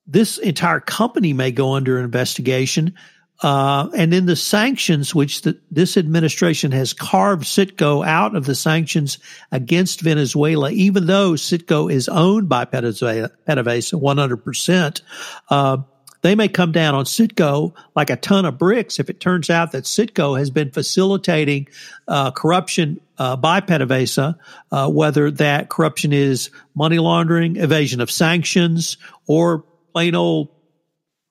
this 0.07 0.39
entire 0.39 0.81
company 0.81 1.33
may 1.33 1.53
go 1.53 1.75
under 1.75 1.99
investigation 1.99 2.95
uh, 3.41 3.89
and 3.97 4.13
in 4.13 4.27
the 4.27 4.35
sanctions, 4.35 5.15
which 5.15 5.43
the, 5.43 5.59
this 5.71 5.97
administration 5.97 6.73
has 6.73 6.93
carved 6.93 7.45
Citgo 7.45 8.05
out 8.05 8.35
of 8.35 8.47
the 8.47 8.55
sanctions 8.55 9.19
against 9.53 10.01
Venezuela, 10.01 10.73
even 10.73 11.07
though 11.07 11.33
Citgo 11.33 11.93
is 11.93 12.09
owned 12.09 12.49
by 12.49 12.65
PDVSA, 12.65 13.31
100%, 13.47 15.03
uh, 15.51 15.77
they 16.23 16.35
may 16.35 16.49
come 16.49 16.73
down 16.73 16.95
on 16.95 17.05
Citgo 17.05 17.73
like 17.95 18.11
a 18.11 18.17
ton 18.17 18.45
of 18.45 18.59
bricks 18.59 18.99
if 18.99 19.09
it 19.09 19.21
turns 19.21 19.51
out 19.51 19.73
that 19.73 19.85
Citgo 19.85 20.39
has 20.39 20.51
been 20.51 20.71
facilitating 20.71 21.69
uh, 22.09 22.31
corruption 22.33 23.01
uh, 23.19 23.37
by 23.37 23.61
PDVSA, 23.61 24.37
uh, 24.71 24.91
whether 24.91 25.31
that 25.31 25.69
corruption 25.69 26.13
is 26.13 26.51
money 26.75 26.99
laundering, 26.99 27.57
evasion 27.57 28.01
of 28.01 28.11
sanctions, 28.11 28.97
or 29.27 29.65
plain 29.93 30.15
old 30.15 30.49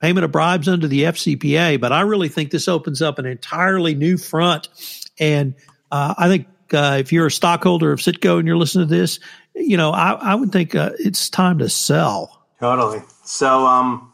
payment 0.02 0.24
of 0.24 0.32
bribes 0.32 0.68
under 0.68 0.88
the 0.88 1.04
FCPA. 1.04 1.80
But 1.80 1.92
I 1.92 2.02
really 2.02 2.30
think 2.30 2.52
this 2.52 2.68
opens 2.68 3.02
up 3.02 3.20
an 3.20 3.26
entirely 3.26 3.96
new 3.96 4.18
front. 4.18 4.70
And 5.20 5.56
uh, 5.92 6.14
I 6.18 6.28
think 6.28 6.48
uh, 6.74 6.98
if 7.00 7.12
you're 7.12 7.28
a 7.28 7.32
stockholder 7.32 7.92
of 7.92 8.00
Citgo 8.00 8.38
and 8.38 8.48
you're 8.48 8.58
listening 8.58 8.88
to 8.88 8.96
this, 8.96 9.20
you 9.56 9.78
know, 9.78 9.92
I, 9.92 10.12
I 10.12 10.36
would 10.36 10.52
think 10.52 10.76
uh, 10.76 10.92
it's 11.00 11.30
time 11.30 11.60
to 11.60 11.70
sell. 11.70 12.46
Totally. 12.60 13.02
So 13.24 13.66
um, 13.66 14.12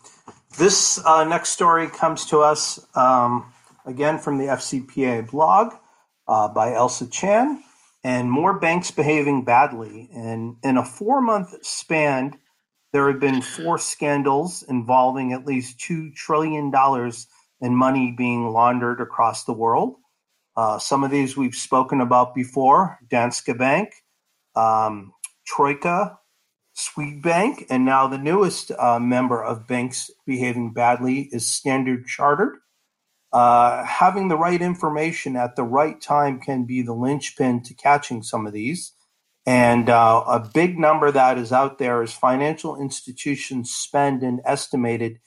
this 0.58 1.04
uh, 1.06 1.24
next 1.24 1.50
story 1.50 1.88
comes 1.88 2.26
to 2.28 2.40
us 2.40 2.80
um, 2.96 3.52
again 3.86 4.20
from 4.20 4.38
the 4.38 4.46
FCPA 4.46 5.30
blog 5.30 5.74
uh, 6.28 6.48
by 6.48 6.74
Elsa 6.74 7.08
Chan. 7.08 7.64
And 8.06 8.30
more 8.30 8.60
banks 8.60 8.92
behaving 8.92 9.46
badly. 9.46 10.10
And 10.14 10.58
in 10.62 10.76
a 10.76 10.84
four 10.84 11.22
month 11.22 11.66
span, 11.66 12.38
there 12.92 13.10
have 13.10 13.20
been 13.20 13.42
four 13.42 13.78
scandals 13.78 14.64
involving 14.68 15.32
at 15.32 15.46
least 15.46 15.80
$2 15.80 16.14
trillion 16.14 16.72
in 17.62 17.76
money 17.76 18.14
being 18.16 18.50
laundered 18.50 19.00
across 19.00 19.46
the 19.46 19.54
world. 19.54 19.96
Uh, 20.56 20.78
some 20.78 21.04
of 21.04 21.12
these 21.12 21.36
we've 21.36 21.56
spoken 21.56 22.02
about 22.02 22.36
before 22.36 23.00
Danske 23.10 23.58
Bank, 23.58 23.90
um, 24.56 25.14
Troika, 25.48 26.20
Swedbank, 26.76 27.66
and 27.70 27.86
now 27.86 28.08
the 28.08 28.18
newest 28.18 28.72
uh, 28.72 29.00
member 29.00 29.44
of 29.44 29.68
banks 29.68 30.10
behaving 30.26 30.74
badly 30.74 31.30
is 31.32 31.50
Standard 31.50 32.08
Chartered. 32.08 32.58
Uh, 33.32 33.84
having 33.84 34.28
the 34.28 34.38
right 34.38 34.62
information 34.62 35.36
at 35.36 35.56
the 35.56 35.64
right 35.64 36.00
time 36.00 36.40
can 36.40 36.66
be 36.66 36.82
the 36.82 36.94
linchpin 36.94 37.64
to 37.64 37.74
catching 37.74 38.22
some 38.22 38.46
of 38.46 38.54
these. 38.54 38.94
And 39.46 39.90
uh, 39.90 40.24
a 40.28 40.40
big 40.40 40.80
number 40.80 41.12
that 41.12 41.38
is 41.38 41.52
out 41.52 41.78
there 41.78 42.02
is 42.02 42.14
financial 42.14 42.80
institutions 42.80 43.72
spend 43.72 44.24
an 44.24 44.40
estimated 44.46 45.20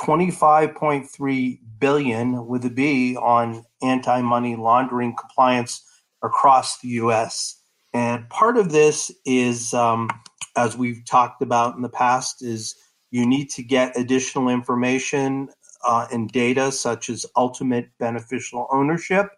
25.3 0.00 1.58
billion 1.78 2.46
with 2.46 2.64
a 2.64 2.70
B 2.70 3.16
on 3.16 3.64
anti-money 3.82 4.56
laundering 4.56 5.16
compliance 5.16 5.82
across 6.22 6.80
the 6.80 6.88
U.S. 6.88 7.60
And 7.92 8.28
part 8.28 8.56
of 8.56 8.72
this 8.72 9.10
is, 9.24 9.72
um, 9.72 10.08
as 10.56 10.76
we've 10.76 11.04
talked 11.04 11.42
about 11.42 11.76
in 11.76 11.82
the 11.82 11.88
past, 11.88 12.42
is 12.42 12.76
you 13.10 13.26
need 13.26 13.50
to 13.50 13.62
get 13.62 13.98
additional 13.98 14.48
information 14.48 15.48
uh, 15.86 16.06
and 16.12 16.30
data 16.30 16.72
such 16.72 17.10
as 17.10 17.26
ultimate 17.36 17.90
beneficial 17.98 18.66
ownership 18.70 19.28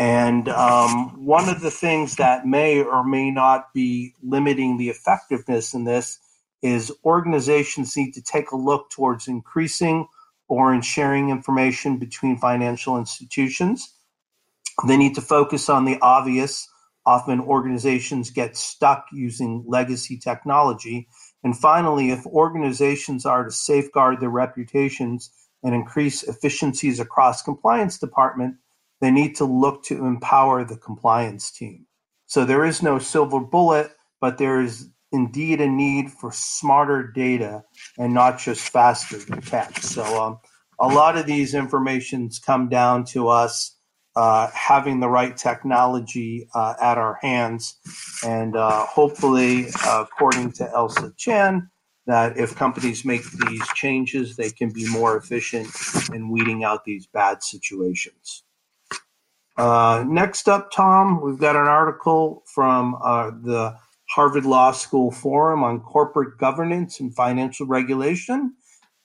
and 0.00 0.48
um, 0.48 1.26
one 1.26 1.50
of 1.50 1.60
the 1.60 1.70
things 1.70 2.16
that 2.16 2.46
may 2.46 2.82
or 2.82 3.04
may 3.04 3.30
not 3.30 3.74
be 3.74 4.14
limiting 4.22 4.78
the 4.78 4.88
effectiveness 4.88 5.74
in 5.74 5.84
this 5.84 6.18
is 6.62 6.90
organizations 7.04 7.94
need 7.98 8.12
to 8.12 8.22
take 8.22 8.50
a 8.50 8.56
look 8.56 8.88
towards 8.88 9.28
increasing 9.28 10.08
or 10.48 10.72
in 10.72 10.80
sharing 10.80 11.28
information 11.28 11.98
between 11.98 12.38
financial 12.38 12.96
institutions. 12.96 13.92
They 14.88 14.96
need 14.96 15.16
to 15.16 15.20
focus 15.20 15.68
on 15.68 15.84
the 15.84 15.98
obvious. 16.00 16.66
Often 17.10 17.40
organizations 17.40 18.30
get 18.30 18.56
stuck 18.56 19.06
using 19.12 19.64
legacy 19.66 20.16
technology. 20.16 21.08
And 21.42 21.58
finally, 21.58 22.12
if 22.12 22.24
organizations 22.24 23.26
are 23.26 23.42
to 23.42 23.50
safeguard 23.50 24.20
their 24.20 24.30
reputations 24.30 25.28
and 25.64 25.74
increase 25.74 26.22
efficiencies 26.22 27.00
across 27.00 27.42
compliance 27.42 27.98
department, 27.98 28.54
they 29.00 29.10
need 29.10 29.34
to 29.36 29.44
look 29.44 29.82
to 29.86 30.06
empower 30.06 30.64
the 30.64 30.76
compliance 30.76 31.50
team. 31.50 31.84
So 32.26 32.44
there 32.44 32.64
is 32.64 32.80
no 32.80 33.00
silver 33.00 33.40
bullet, 33.40 33.90
but 34.20 34.38
there 34.38 34.60
is 34.60 34.88
indeed 35.10 35.60
a 35.60 35.66
need 35.66 36.12
for 36.12 36.30
smarter 36.30 37.02
data 37.10 37.64
and 37.98 38.14
not 38.14 38.38
just 38.38 38.68
faster 38.68 39.18
tech. 39.40 39.78
So 39.78 40.04
um, 40.22 40.38
a 40.78 40.86
lot 40.86 41.16
of 41.16 41.26
these 41.26 41.54
informations 41.54 42.38
come 42.38 42.68
down 42.68 43.04
to 43.06 43.26
us 43.26 43.76
uh, 44.16 44.48
having 44.52 45.00
the 45.00 45.08
right 45.08 45.36
technology 45.36 46.48
uh, 46.54 46.74
at 46.80 46.98
our 46.98 47.18
hands, 47.22 47.76
and 48.24 48.56
uh, 48.56 48.84
hopefully, 48.86 49.68
according 49.86 50.52
to 50.52 50.70
Elsa 50.72 51.12
Chan, 51.16 51.70
that 52.06 52.36
if 52.36 52.56
companies 52.56 53.04
make 53.04 53.22
these 53.30 53.66
changes, 53.74 54.36
they 54.36 54.50
can 54.50 54.72
be 54.72 54.88
more 54.90 55.16
efficient 55.16 55.68
in 56.12 56.30
weeding 56.30 56.64
out 56.64 56.84
these 56.84 57.06
bad 57.06 57.42
situations. 57.42 58.42
Uh, 59.56 60.04
next 60.08 60.48
up, 60.48 60.70
Tom, 60.72 61.20
we've 61.22 61.38
got 61.38 61.54
an 61.54 61.66
article 61.66 62.42
from 62.46 62.96
uh, 63.02 63.30
the 63.30 63.76
Harvard 64.08 64.46
Law 64.46 64.72
School 64.72 65.10
Forum 65.10 65.62
on 65.62 65.80
corporate 65.80 66.38
governance 66.38 66.98
and 66.98 67.14
financial 67.14 67.66
regulation. 67.66 68.54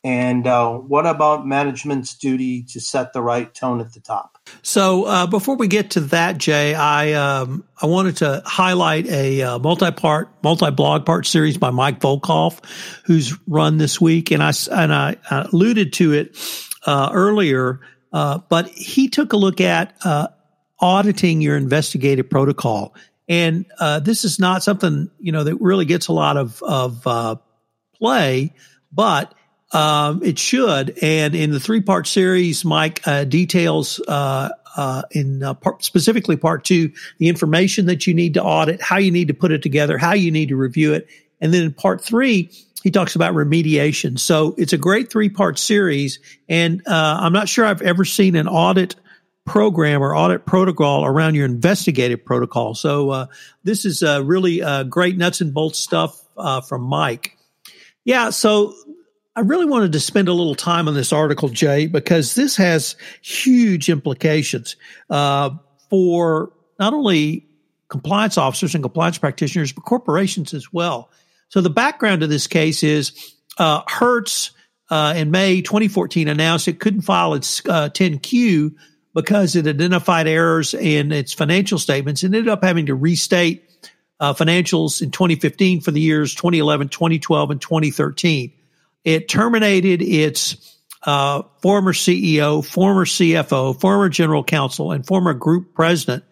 And 0.03 0.47
uh, 0.47 0.77
what 0.77 1.05
about 1.05 1.45
management's 1.45 2.17
duty 2.17 2.63
to 2.69 2.79
set 2.79 3.11
the 3.11 3.21
right 3.21 3.53
tone 3.53 3.81
at 3.81 3.93
the 3.93 3.99
top? 3.99 4.34
So, 4.61 5.05
uh, 5.05 5.27
before 5.27 5.55
we 5.55 5.67
get 5.67 5.91
to 5.91 6.01
that, 6.01 6.37
Jay, 6.37 6.73
I 6.73 7.13
um, 7.13 7.65
I 7.81 7.85
wanted 7.85 8.17
to 8.17 8.41
highlight 8.45 9.07
a 9.07 9.41
uh, 9.41 9.59
multi-part, 9.59 10.29
multi-blog 10.43 11.05
part 11.05 11.25
series 11.27 11.57
by 11.57 11.69
Mike 11.69 11.99
Volkov, 11.99 12.59
who's 13.05 13.37
run 13.47 13.77
this 13.77 13.99
week, 14.01 14.31
and 14.31 14.43
I 14.43 14.53
and 14.71 14.93
I 14.93 15.17
alluded 15.29 15.93
to 15.93 16.13
it 16.13 16.37
uh, 16.85 17.09
earlier. 17.13 17.79
Uh, 18.11 18.39
but 18.49 18.69
he 18.69 19.07
took 19.09 19.33
a 19.33 19.37
look 19.37 19.61
at 19.61 19.95
uh, 20.03 20.29
auditing 20.79 21.41
your 21.41 21.57
investigative 21.57 22.29
protocol. 22.29 22.95
And 23.27 23.65
uh, 23.79 23.99
this 23.99 24.23
is 24.23 24.39
not 24.39 24.63
something 24.63 25.09
you 25.19 25.31
know 25.31 25.43
that 25.43 25.57
really 25.57 25.85
gets 25.85 26.07
a 26.07 26.13
lot 26.13 26.37
of 26.37 26.61
of 26.63 27.39
play, 27.97 28.53
but 28.91 29.33
um, 29.75 30.23
it 30.23 30.39
should. 30.39 30.97
And 31.01 31.35
in 31.35 31.51
the 31.51 31.59
three 31.59 31.81
part 31.81 32.07
series, 32.07 32.63
Mike 32.63 33.05
uh, 33.05 33.25
details 33.25 33.99
uh, 33.99 34.49
uh, 34.75 35.03
in 35.11 35.43
uh, 35.43 35.53
part, 35.53 35.83
specifically 35.83 36.37
part 36.37 36.63
two 36.63 36.93
the 37.17 37.27
information 37.27 37.87
that 37.87 38.07
you 38.07 38.13
need 38.13 38.35
to 38.35 38.43
audit, 38.43 38.81
how 38.81 38.97
you 38.97 39.11
need 39.11 39.27
to 39.27 39.33
put 39.33 39.51
it 39.51 39.61
together, 39.61 39.97
how 39.97 40.13
you 40.13 40.31
need 40.31 40.49
to 40.49 40.55
review 40.55 40.93
it, 40.93 41.07
and 41.41 41.53
then 41.53 41.63
in 41.63 41.73
part 41.73 42.01
three. 42.03 42.51
He 42.83 42.91
talks 42.91 43.15
about 43.15 43.33
remediation. 43.33 44.19
So 44.19 44.53
it's 44.59 44.71
a 44.71 44.77
great 44.77 45.09
three 45.09 45.29
part 45.29 45.57
series. 45.57 46.19
And 46.47 46.83
I'm 46.85 47.33
not 47.33 47.49
sure 47.49 47.65
I've 47.65 47.81
ever 47.81 48.05
seen 48.05 48.35
an 48.35 48.47
audit 48.47 48.93
program 49.45 50.01
or 50.01 50.15
audit 50.15 50.45
protocol 50.45 51.05
around 51.05 51.35
your 51.35 51.45
investigative 51.45 52.25
protocol. 52.25 52.73
So 52.73 53.09
uh, 53.11 53.25
this 53.63 53.85
is 53.85 54.03
uh, 54.03 54.23
really 54.23 54.61
uh, 54.61 54.83
great 54.83 55.17
nuts 55.17 55.41
and 55.41 55.53
bolts 55.53 55.79
stuff 55.79 56.19
uh, 56.35 56.61
from 56.61 56.81
Mike. 56.81 57.37
Yeah, 58.03 58.31
so 58.31 58.75
I 59.35 59.41
really 59.41 59.65
wanted 59.65 59.91
to 59.93 59.99
spend 59.99 60.27
a 60.27 60.33
little 60.33 60.55
time 60.55 60.87
on 60.87 60.93
this 60.93 61.11
article, 61.11 61.49
Jay, 61.49 61.87
because 61.87 62.35
this 62.35 62.55
has 62.55 62.95
huge 63.21 63.89
implications 63.89 64.77
uh, 65.09 65.51
for 65.89 66.53
not 66.79 66.93
only 66.93 67.47
compliance 67.89 68.37
officers 68.37 68.75
and 68.75 68.83
compliance 68.83 69.17
practitioners, 69.17 69.73
but 69.73 69.83
corporations 69.83 70.53
as 70.53 70.71
well. 70.71 71.09
So 71.49 71.61
the 71.61 71.69
background 71.69 72.23
of 72.23 72.29
this 72.29 72.47
case 72.47 72.81
is 72.81 73.33
uh, 73.57 73.81
Hertz 73.87 74.51
in 74.91 75.31
May 75.31 75.61
2014 75.61 76.27
announced 76.27 76.67
it 76.67 76.79
couldn't 76.79 77.01
file 77.01 77.33
its 77.33 77.61
10Q 77.61 78.73
because 79.13 79.55
it 79.55 79.65
identified 79.65 80.27
errors 80.27 80.73
in 80.73 81.11
its 81.11 81.33
financial 81.33 81.79
statements 81.79 82.23
and 82.23 82.35
ended 82.35 82.49
up 82.49 82.63
having 82.63 82.85
to 82.87 82.95
restate 82.95 83.63
uh, 84.19 84.33
financials 84.33 85.01
in 85.01 85.11
2015 85.11 85.81
for 85.81 85.91
the 85.91 86.01
years 86.01 86.35
2011, 86.35 86.89
2012, 86.89 87.51
and 87.51 87.61
2013. 87.61 88.53
It 89.05 89.29
terminated 89.29 90.01
its 90.01 90.75
uh, 91.03 91.43
former 91.61 91.93
CEO, 91.93 92.65
former 92.65 93.05
CFO, 93.05 93.79
former 93.79 94.09
general 94.09 94.43
counsel, 94.43 94.91
and 94.91 95.05
former 95.05 95.33
group 95.33 95.73
president 95.75 96.23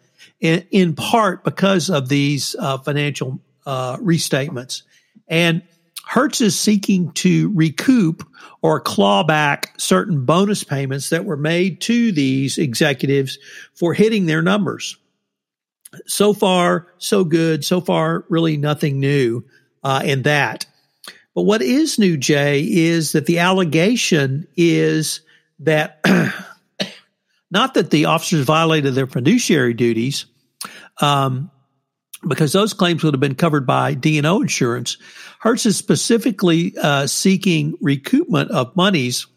in, 0.42 0.66
in 0.72 0.96
part 0.96 1.44
because 1.44 1.90
of 1.90 2.10
these 2.10 2.56
uh, 2.58 2.80
financial 2.80 3.40
uh, 3.66 3.98
restatements. 3.98 4.82
And 5.28 5.62
Hertz 6.06 6.42
is 6.42 6.60
seeking 6.60 7.12
to 7.14 7.52
recoup 7.54 8.28
or 8.62 8.80
claw 8.80 9.24
back 9.24 9.74
certain 9.80 10.26
bonus 10.26 10.64
payments 10.64 11.10
that 11.10 11.26
were 11.26 11.38
made 11.38 11.82
to 11.82 12.12
these 12.12 12.58
executives 12.58 13.38
for 13.76 13.94
hitting 13.94 14.26
their 14.26 14.42
numbers. 14.42 14.98
So 16.08 16.34
far, 16.34 16.88
so 16.98 17.24
good. 17.24 17.64
So 17.64 17.80
far, 17.80 18.26
really 18.30 18.58
nothing 18.58 19.00
new 19.00 19.46
uh, 19.84 20.02
in 20.04 20.24
that. 20.24 20.66
But 21.36 21.44
what 21.44 21.62
is 21.62 21.98
new, 21.98 22.18
Jay, 22.18 22.62
is 22.62 23.14
that 23.14 23.26
the 23.26 23.40
allegation 23.40 24.48
is 24.56 25.22
that 25.60 26.00
not 27.52 27.74
that 27.74 27.90
the 27.90 28.06
officers 28.06 28.46
violated 28.46 28.94
their 28.94 29.08
fiduciary 29.08 29.74
duties, 29.74 30.26
um, 31.02 31.50
because 32.28 32.54
those 32.54 32.74
claims 32.74 33.04
would 33.04 33.14
have 33.14 33.22
been 33.22 33.36
covered 33.36 33.66
by 33.66 33.94
D&O 33.94 34.42
insurance. 34.42 34.98
Hertz 35.40 35.66
is 35.66 35.76
specifically 35.78 36.74
uh, 36.82 37.08
seeking 37.08 37.78
recoupment 37.78 38.50
of 38.50 38.76
monies 38.76 39.28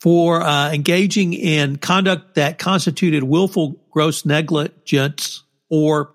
for 0.00 0.42
uh, 0.42 0.72
engaging 0.72 1.32
in 1.32 1.76
conduct 1.76 2.34
that 2.34 2.58
constituted 2.58 3.22
willful 3.22 3.80
gross 3.90 4.24
negligence 4.24 5.42
or 5.68 6.14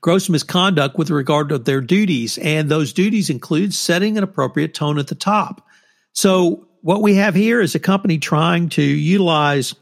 gross 0.00 0.28
misconduct 0.28 0.96
with 0.96 1.10
regard 1.10 1.48
to 1.50 1.58
their 1.58 1.80
duties. 1.80 2.38
And 2.38 2.68
those 2.68 2.92
duties 2.92 3.30
include 3.30 3.74
setting 3.74 4.16
an 4.16 4.24
appropriate 4.24 4.74
tone 4.74 4.98
at 4.98 5.08
the 5.08 5.14
top. 5.14 5.66
So 6.12 6.68
what 6.80 7.02
we 7.02 7.14
have 7.16 7.34
here 7.34 7.60
is 7.60 7.74
a 7.74 7.80
company 7.80 8.18
trying 8.18 8.68
to 8.70 8.82
utilize 8.82 9.74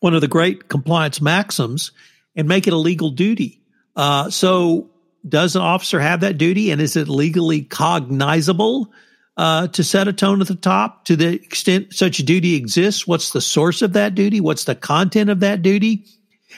one 0.00 0.14
of 0.14 0.20
the 0.20 0.28
great 0.28 0.68
compliance 0.68 1.20
maxims 1.20 1.92
and 2.36 2.46
make 2.46 2.66
it 2.66 2.72
a 2.72 2.76
legal 2.76 3.10
duty. 3.10 3.60
Uh, 3.96 4.30
so 4.30 4.90
does 5.28 5.56
an 5.56 5.62
officer 5.62 5.98
have 5.98 6.20
that 6.20 6.38
duty 6.38 6.70
and 6.70 6.80
is 6.80 6.96
it 6.96 7.08
legally 7.08 7.62
cognizable 7.62 8.92
uh, 9.36 9.68
to 9.68 9.84
set 9.84 10.08
a 10.08 10.12
tone 10.12 10.40
at 10.40 10.46
the 10.46 10.54
top 10.54 11.04
to 11.06 11.16
the 11.16 11.34
extent 11.34 11.92
such 11.92 12.20
a 12.20 12.22
duty 12.22 12.54
exists? 12.54 13.06
What's 13.06 13.32
the 13.32 13.40
source 13.40 13.82
of 13.82 13.94
that 13.94 14.14
duty? 14.14 14.40
What's 14.40 14.64
the 14.64 14.74
content 14.74 15.30
of 15.30 15.40
that 15.40 15.62
duty? 15.62 16.04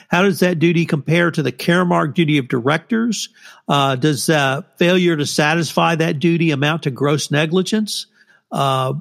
How 0.07 0.23
does 0.23 0.39
that 0.39 0.59
duty 0.59 0.85
compare 0.85 1.31
to 1.31 1.43
the 1.43 1.51
Caremark 1.51 2.13
duty 2.13 2.37
of 2.37 2.47
directors? 2.47 3.29
Uh, 3.67 3.95
does 3.95 4.29
uh, 4.29 4.61
failure 4.77 5.15
to 5.15 5.25
satisfy 5.25 5.95
that 5.95 6.19
duty 6.19 6.51
amount 6.51 6.83
to 6.83 6.91
gross 6.91 7.31
negligence? 7.31 8.07
Uh, 8.51 8.93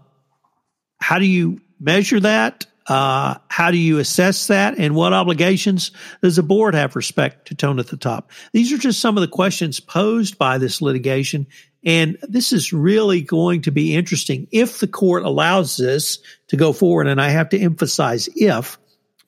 how 1.00 1.18
do 1.18 1.26
you 1.26 1.60
measure 1.78 2.20
that? 2.20 2.66
Uh, 2.86 3.36
how 3.46 3.70
do 3.70 3.76
you 3.76 3.98
assess 3.98 4.48
that? 4.48 4.76
And 4.76 4.96
what 4.96 5.12
obligations 5.12 5.92
does 6.22 6.36
the 6.36 6.42
board 6.42 6.74
have 6.74 6.96
respect 6.96 7.46
to 7.46 7.54
tone 7.54 7.78
at 7.78 7.86
the 7.86 7.96
top? 7.96 8.32
These 8.52 8.72
are 8.72 8.78
just 8.78 9.00
some 9.00 9.16
of 9.16 9.20
the 9.20 9.28
questions 9.28 9.78
posed 9.78 10.38
by 10.38 10.58
this 10.58 10.82
litigation. 10.82 11.46
And 11.84 12.18
this 12.22 12.52
is 12.52 12.72
really 12.72 13.22
going 13.22 13.62
to 13.62 13.70
be 13.70 13.94
interesting 13.94 14.48
if 14.50 14.80
the 14.80 14.88
court 14.88 15.22
allows 15.22 15.76
this 15.76 16.18
to 16.48 16.56
go 16.56 16.72
forward. 16.72 17.06
And 17.06 17.20
I 17.20 17.28
have 17.28 17.50
to 17.50 17.58
emphasize 17.60 18.28
if 18.34 18.76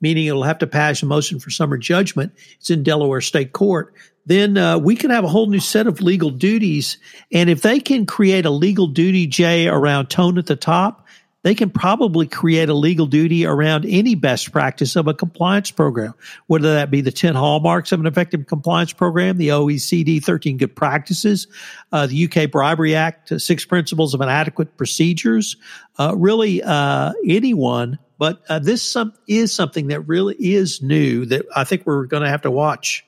meaning 0.02 0.26
it'll 0.26 0.42
have 0.42 0.58
to 0.58 0.66
pass 0.66 1.02
a 1.02 1.06
motion 1.06 1.38
for 1.38 1.48
summary 1.48 1.78
judgment. 1.78 2.32
It's 2.58 2.68
in 2.68 2.82
Delaware 2.82 3.22
State 3.22 3.52
Court. 3.52 3.94
Then 4.26 4.56
uh, 4.56 4.78
we 4.78 4.94
can 4.94 5.10
have 5.10 5.24
a 5.24 5.28
whole 5.28 5.46
new 5.46 5.60
set 5.60 5.86
of 5.86 6.00
legal 6.00 6.30
duties. 6.30 6.98
And 7.32 7.48
if 7.48 7.62
they 7.62 7.80
can 7.80 8.06
create 8.06 8.44
a 8.44 8.50
legal 8.50 8.86
duty, 8.86 9.26
Jay, 9.26 9.66
around 9.66 10.08
tone 10.10 10.38
at 10.38 10.46
the 10.46 10.56
top, 10.56 11.01
they 11.42 11.54
can 11.54 11.70
probably 11.70 12.26
create 12.26 12.68
a 12.68 12.74
legal 12.74 13.06
duty 13.06 13.44
around 13.46 13.84
any 13.86 14.14
best 14.14 14.52
practice 14.52 14.96
of 14.96 15.08
a 15.08 15.14
compliance 15.14 15.70
program, 15.70 16.14
whether 16.46 16.74
that 16.74 16.90
be 16.90 17.00
the 17.00 17.12
10 17.12 17.34
hallmarks 17.34 17.92
of 17.92 18.00
an 18.00 18.06
effective 18.06 18.46
compliance 18.46 18.92
program, 18.92 19.38
the 19.38 19.48
OECD 19.48 20.22
13 20.22 20.56
good 20.56 20.76
practices, 20.76 21.46
uh, 21.92 22.06
the 22.06 22.24
UK 22.24 22.50
Bribery 22.50 22.94
Act, 22.94 23.32
uh, 23.32 23.38
six 23.38 23.64
principles 23.64 24.14
of 24.14 24.20
inadequate 24.20 24.76
procedures. 24.76 25.56
Uh, 25.98 26.14
really, 26.16 26.62
uh, 26.62 27.12
anyone 27.26 27.98
but 28.22 28.40
uh, 28.48 28.60
this 28.60 28.84
some, 28.84 29.14
is 29.26 29.52
something 29.52 29.88
that 29.88 30.02
really 30.02 30.36
is 30.38 30.80
new 30.80 31.26
that 31.26 31.44
I 31.56 31.64
think 31.64 31.84
we're 31.84 32.06
going 32.06 32.22
to 32.22 32.28
have 32.28 32.42
to 32.42 32.52
watch. 32.52 33.04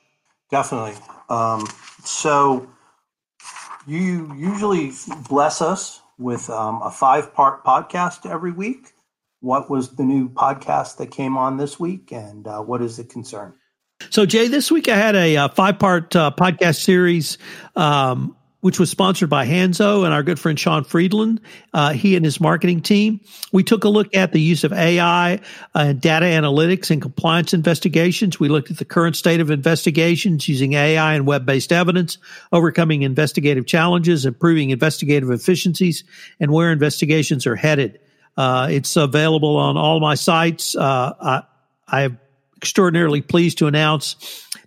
Definitely. 0.50 0.94
Um, 1.28 1.68
so 2.02 2.68
you 3.86 4.34
usually 4.34 4.90
bless 5.28 5.62
us 5.62 6.00
with 6.24 6.48
um, 6.48 6.80
a 6.82 6.90
five 6.90 7.34
part 7.34 7.62
podcast 7.64 8.28
every 8.28 8.50
week. 8.50 8.92
What 9.40 9.68
was 9.68 9.96
the 9.96 10.04
new 10.04 10.30
podcast 10.30 10.96
that 10.96 11.10
came 11.10 11.37
on 11.37 11.58
this 11.58 11.78
week, 11.78 12.10
and 12.12 12.46
uh, 12.48 12.60
what 12.60 12.80
is 12.80 12.96
the 12.96 13.04
concern? 13.04 13.52
So, 14.08 14.24
Jay, 14.24 14.48
this 14.48 14.72
week 14.72 14.88
I 14.88 14.96
had 14.96 15.14
a, 15.14 15.34
a 15.34 15.44
uh, 15.44 15.48
five 15.48 15.78
part 15.78 16.16
uh, 16.16 16.30
podcast 16.37 16.82
series 16.82 17.37
um, 17.76 18.34
which 18.64 18.79
was 18.79 18.88
sponsored 18.88 19.29
by 19.29 19.46
Hanzo 19.46 20.07
and 20.07 20.14
our 20.14 20.22
good 20.22 20.40
friend 20.40 20.59
Sean 20.59 20.85
Friedland, 20.85 21.38
uh, 21.74 21.92
he 21.92 22.16
and 22.16 22.24
his 22.24 22.40
marketing 22.40 22.81
team. 22.81 23.20
We 23.53 23.62
took 23.62 23.85
a 23.85 23.90
look 23.90 24.16
at 24.16 24.33
the 24.33 24.40
use 24.40 24.64
of 24.64 24.72
AI 24.72 25.33
and 25.33 25.42
uh, 25.74 25.92
data 25.92 26.24
analytics 26.24 26.90
and 26.90 27.03
compliance 27.03 27.53
investigations. 27.53 28.40
We 28.40 28.48
looked 28.48 28.70
at 28.70 28.79
the 28.79 28.87
current 28.87 29.16
state 29.16 29.40
of 29.40 29.50
investigations 29.50 30.48
using 30.48 30.72
AI 30.72 31.12
and 31.12 31.27
web 31.27 31.44
based 31.44 31.74
evidence, 31.74 32.16
overcoming 32.53 33.03
investigative 33.03 33.66
challenges, 33.66 34.24
improving 34.24 34.70
investigative 34.70 35.31
efficiencies, 35.31 36.03
and 36.40 36.50
where 36.50 36.72
investigations 36.72 37.46
are 37.46 37.57
headed. 37.57 38.00
Uh, 38.35 38.68
it's 38.70 38.96
available 38.96 39.59
on 39.59 39.77
all 39.77 40.00
my 40.00 40.14
sites. 40.14 40.74
Uh, 40.74 41.12
I, 41.20 41.42
I'm 41.87 42.18
extraordinarily 42.57 43.20
pleased 43.20 43.59
to 43.59 43.66
announce 43.66 44.16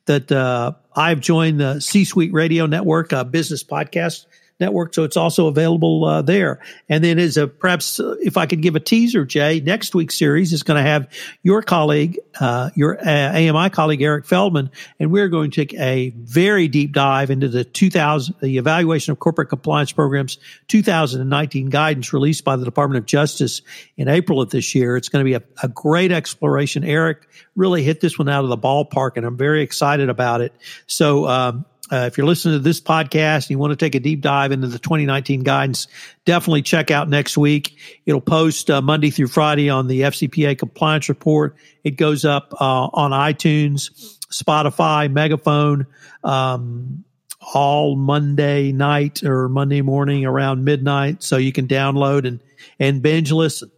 that 0.06 0.32
uh, 0.32 0.74
I've 0.98 1.20
joined 1.20 1.60
the 1.60 1.80
C 1.80 2.06
Suite 2.06 2.34
Radio 2.34 2.66
Network, 2.66 3.12
a 3.12 3.24
business 3.24 3.64
podcast 3.64 4.26
network, 4.60 4.94
so 4.94 5.04
it's 5.04 5.18
also 5.18 5.48
available 5.48 6.06
uh, 6.06 6.22
there. 6.22 6.60
And 6.90 7.04
then, 7.04 7.20
as 7.20 7.38
a 7.38 7.48
perhaps, 7.48 8.00
if 8.00 8.38
I 8.38 8.46
could 8.46 8.62
give 8.62 8.76
a 8.76 8.80
teaser, 8.80 9.26
Jay, 9.26 9.60
next 9.60 9.94
week's 9.94 10.18
series 10.18 10.54
is 10.54 10.64
going 10.64 10.84
to 10.84 10.90
have 10.90 11.08
your 11.44 11.62
colleague, 11.62 12.20
uh, 12.40 12.70
your 12.76 12.98
uh, 13.00 13.32
AMI 13.32 13.70
colleague 13.70 14.02
Eric 14.02 14.26
Feldman, 14.26 14.72
and 15.00 15.12
we're 15.12 15.28
going 15.28 15.52
to 15.52 15.66
take 15.66 15.80
a 15.80 16.10
very 16.18 16.68
deep 16.68 16.94
dive 16.94 17.30
into 17.30 17.48
the 17.48 17.64
2000, 17.64 18.36
the 18.42 18.58
evaluation 18.58 19.12
of 19.12 19.20
corporate 19.20 19.50
compliance 19.50 19.92
programs 19.92 20.38
2019 20.68 21.70
guidance 21.70 22.14
released 22.14 22.44
by 22.44 22.56
the 22.56 22.66
Department 22.66 22.98
of 22.98 23.06
Justice 23.06 23.62
in 23.96 24.08
April 24.08 24.42
of 24.42 24.50
this 24.50 24.74
year. 24.76 24.98
It's 24.98 25.10
going 25.10 25.24
to 25.24 25.30
be 25.30 25.36
a, 25.36 25.44
a 25.64 25.68
great 25.68 26.12
exploration. 26.12 26.84
Eric 26.84 27.28
really 27.56 27.84
hit 27.84 28.02
this 28.02 28.18
one 28.18 28.30
out 28.30 28.44
of 28.44 28.50
the 28.50 28.58
ballpark, 28.58 29.12
and 29.16 29.26
I'm 29.26 29.38
very 29.38 29.62
excited 29.62 30.10
about 30.10 30.42
it. 30.42 30.54
So. 30.88 31.28
Um, 31.28 31.66
uh, 31.92 32.06
if 32.08 32.18
you're 32.18 32.28
listening 32.28 32.56
to 32.56 32.64
this 32.64 32.82
podcast 32.82 33.44
and 33.46 33.52
you 33.52 33.60
want 33.60 33.72
to 33.72 33.78
take 33.78 33.96
a 33.96 34.00
deep 34.00 34.22
dive 34.22 34.52
into 34.52 34.68
the 34.68 34.80
2019 34.80 35.44
guidance, 35.44 35.88
definitely 36.26 36.62
check 36.62 36.92
out 36.92 37.10
next 37.10 37.38
week. 37.38 37.78
It'll 38.06 38.22
post 38.22 38.70
uh, 38.70 38.82
Monday 38.82 39.10
through 39.10 39.28
Friday 39.28 39.70
on 39.70 39.88
the 39.88 40.02
FCPA 40.02 40.58
compliance 40.58 41.10
report. 41.10 41.56
It 41.84 41.92
goes 41.92 42.26
up 42.26 42.54
uh, 42.60 42.90
on 42.94 43.12
iTunes, 43.12 44.18
Spotify, 44.32 45.12
Megaphone, 45.12 45.88
um, 46.24 47.06
all 47.54 47.96
Monday 47.96 48.72
night 48.72 49.24
or 49.24 49.48
Monday 49.48 49.82
morning 49.82 50.26
around 50.26 50.66
midnight. 50.66 51.24
So 51.24 51.38
you 51.38 51.54
can 51.54 51.68
download 51.68 52.28
and, 52.28 52.42
and 52.80 53.02
binge 53.02 53.32
listen. 53.32 53.72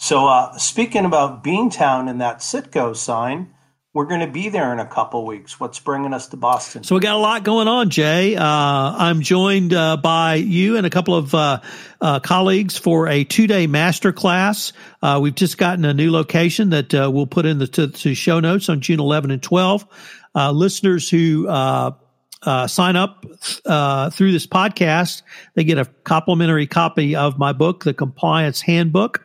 So, 0.00 0.26
uh, 0.26 0.56
speaking 0.58 1.04
about 1.04 1.42
Beantown 1.42 2.08
and 2.08 2.20
that 2.20 2.38
Citgo 2.38 2.94
sign, 2.94 3.52
we're 3.94 4.04
going 4.04 4.20
to 4.20 4.26
be 4.26 4.50
there 4.50 4.72
in 4.72 4.80
a 4.80 4.86
couple 4.86 5.24
weeks. 5.24 5.58
What's 5.58 5.78
bringing 5.78 6.12
us 6.12 6.28
to 6.28 6.36
Boston? 6.36 6.84
So 6.84 6.94
we 6.94 7.00
got 7.00 7.14
a 7.14 7.18
lot 7.18 7.42
going 7.42 7.68
on, 7.68 7.88
Jay. 7.88 8.36
Uh, 8.36 8.44
I'm 8.44 9.22
joined 9.22 9.72
uh, 9.72 9.96
by 9.96 10.34
you 10.34 10.76
and 10.76 10.86
a 10.86 10.90
couple 10.90 11.14
of 11.14 11.34
uh, 11.34 11.60
uh 12.00 12.20
colleagues 12.20 12.76
for 12.76 13.08
a 13.08 13.24
two 13.24 13.46
day 13.46 13.66
master 13.66 14.12
class. 14.12 14.72
Uh, 15.02 15.18
we've 15.22 15.34
just 15.34 15.56
gotten 15.56 15.84
a 15.84 15.94
new 15.94 16.10
location 16.10 16.70
that 16.70 16.92
uh, 16.92 17.10
we'll 17.12 17.26
put 17.26 17.46
in 17.46 17.58
the 17.58 17.66
to, 17.66 17.88
to 17.88 18.14
show 18.14 18.40
notes 18.40 18.68
on 18.68 18.80
June 18.80 19.00
11 19.00 19.30
and 19.30 19.42
12. 19.42 19.86
listeners 20.52 21.08
who 21.08 21.46
sign 21.46 22.96
up 22.96 23.24
through 23.24 24.32
this 24.32 24.46
podcast, 24.46 25.22
they 25.54 25.64
get 25.64 25.78
a 25.78 25.86
complimentary 26.04 26.66
copy 26.66 27.16
of 27.16 27.38
my 27.38 27.54
book, 27.54 27.84
The 27.84 27.94
Compliance 27.94 28.60
Handbook. 28.60 29.24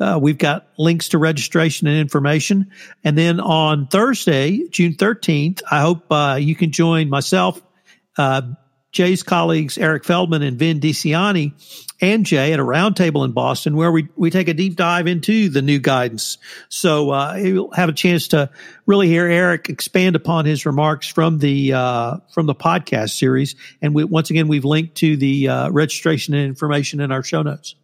Uh, 0.00 0.18
we've 0.20 0.38
got 0.38 0.66
links 0.78 1.10
to 1.10 1.18
registration 1.18 1.86
and 1.86 1.98
information. 1.98 2.70
And 3.04 3.16
then 3.16 3.38
on 3.38 3.86
Thursday, 3.86 4.66
June 4.68 4.94
13th, 4.94 5.62
I 5.70 5.80
hope 5.80 6.10
uh, 6.10 6.38
you 6.40 6.54
can 6.54 6.72
join 6.72 7.08
myself, 7.08 7.60
uh, 8.16 8.42
Jay's 8.92 9.22
colleagues 9.22 9.78
Eric 9.78 10.04
Feldman 10.04 10.42
and 10.42 10.58
Vin 10.58 10.80
DiCianni 10.80 11.52
and 12.00 12.26
Jay 12.26 12.52
at 12.52 12.58
a 12.58 12.64
roundtable 12.64 13.24
in 13.24 13.32
Boston 13.32 13.76
where 13.76 13.92
we, 13.92 14.08
we 14.16 14.30
take 14.30 14.48
a 14.48 14.54
deep 14.54 14.74
dive 14.74 15.06
into 15.06 15.48
the 15.48 15.62
new 15.62 15.78
guidance. 15.78 16.38
So 16.68 17.10
uh, 17.10 17.34
you'll 17.34 17.70
have 17.72 17.88
a 17.88 17.92
chance 17.92 18.28
to 18.28 18.50
really 18.86 19.06
hear 19.06 19.26
Eric 19.26 19.68
expand 19.68 20.16
upon 20.16 20.44
his 20.44 20.66
remarks 20.66 21.06
from 21.06 21.38
the 21.38 21.72
uh, 21.74 22.16
from 22.32 22.46
the 22.46 22.54
podcast 22.54 23.16
series. 23.16 23.54
And 23.80 23.94
we, 23.94 24.04
once 24.04 24.30
again, 24.30 24.48
we've 24.48 24.64
linked 24.64 24.96
to 24.96 25.16
the 25.16 25.48
uh, 25.48 25.70
registration 25.70 26.34
and 26.34 26.46
information 26.46 27.00
in 27.00 27.12
our 27.12 27.22
show 27.22 27.42
notes. 27.42 27.76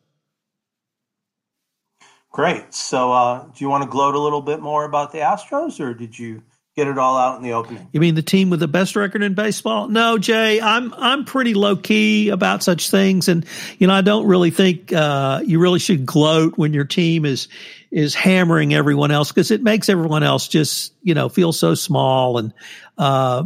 Great. 2.36 2.74
So, 2.74 3.12
uh, 3.12 3.44
do 3.44 3.64
you 3.64 3.70
want 3.70 3.84
to 3.84 3.88
gloat 3.88 4.14
a 4.14 4.18
little 4.18 4.42
bit 4.42 4.60
more 4.60 4.84
about 4.84 5.10
the 5.10 5.20
Astros, 5.20 5.80
or 5.80 5.94
did 5.94 6.18
you 6.18 6.42
get 6.76 6.86
it 6.86 6.98
all 6.98 7.16
out 7.16 7.38
in 7.38 7.42
the 7.42 7.54
opening? 7.54 7.88
You 7.92 8.00
mean 8.00 8.14
the 8.14 8.20
team 8.20 8.50
with 8.50 8.60
the 8.60 8.68
best 8.68 8.94
record 8.94 9.22
in 9.22 9.32
baseball? 9.32 9.88
No, 9.88 10.18
Jay. 10.18 10.60
I'm 10.60 10.92
I'm 10.98 11.24
pretty 11.24 11.54
low 11.54 11.76
key 11.76 12.28
about 12.28 12.62
such 12.62 12.90
things, 12.90 13.28
and 13.28 13.46
you 13.78 13.86
know 13.86 13.94
I 13.94 14.02
don't 14.02 14.26
really 14.26 14.50
think 14.50 14.92
uh, 14.92 15.40
you 15.46 15.58
really 15.58 15.78
should 15.78 16.04
gloat 16.04 16.58
when 16.58 16.74
your 16.74 16.84
team 16.84 17.24
is 17.24 17.48
is 17.90 18.14
hammering 18.14 18.74
everyone 18.74 19.12
else 19.12 19.32
because 19.32 19.50
it 19.50 19.62
makes 19.62 19.88
everyone 19.88 20.22
else 20.22 20.46
just 20.46 20.92
you 21.00 21.14
know 21.14 21.30
feel 21.30 21.54
so 21.54 21.74
small 21.74 22.36
and. 22.36 22.52
Uh, 22.98 23.44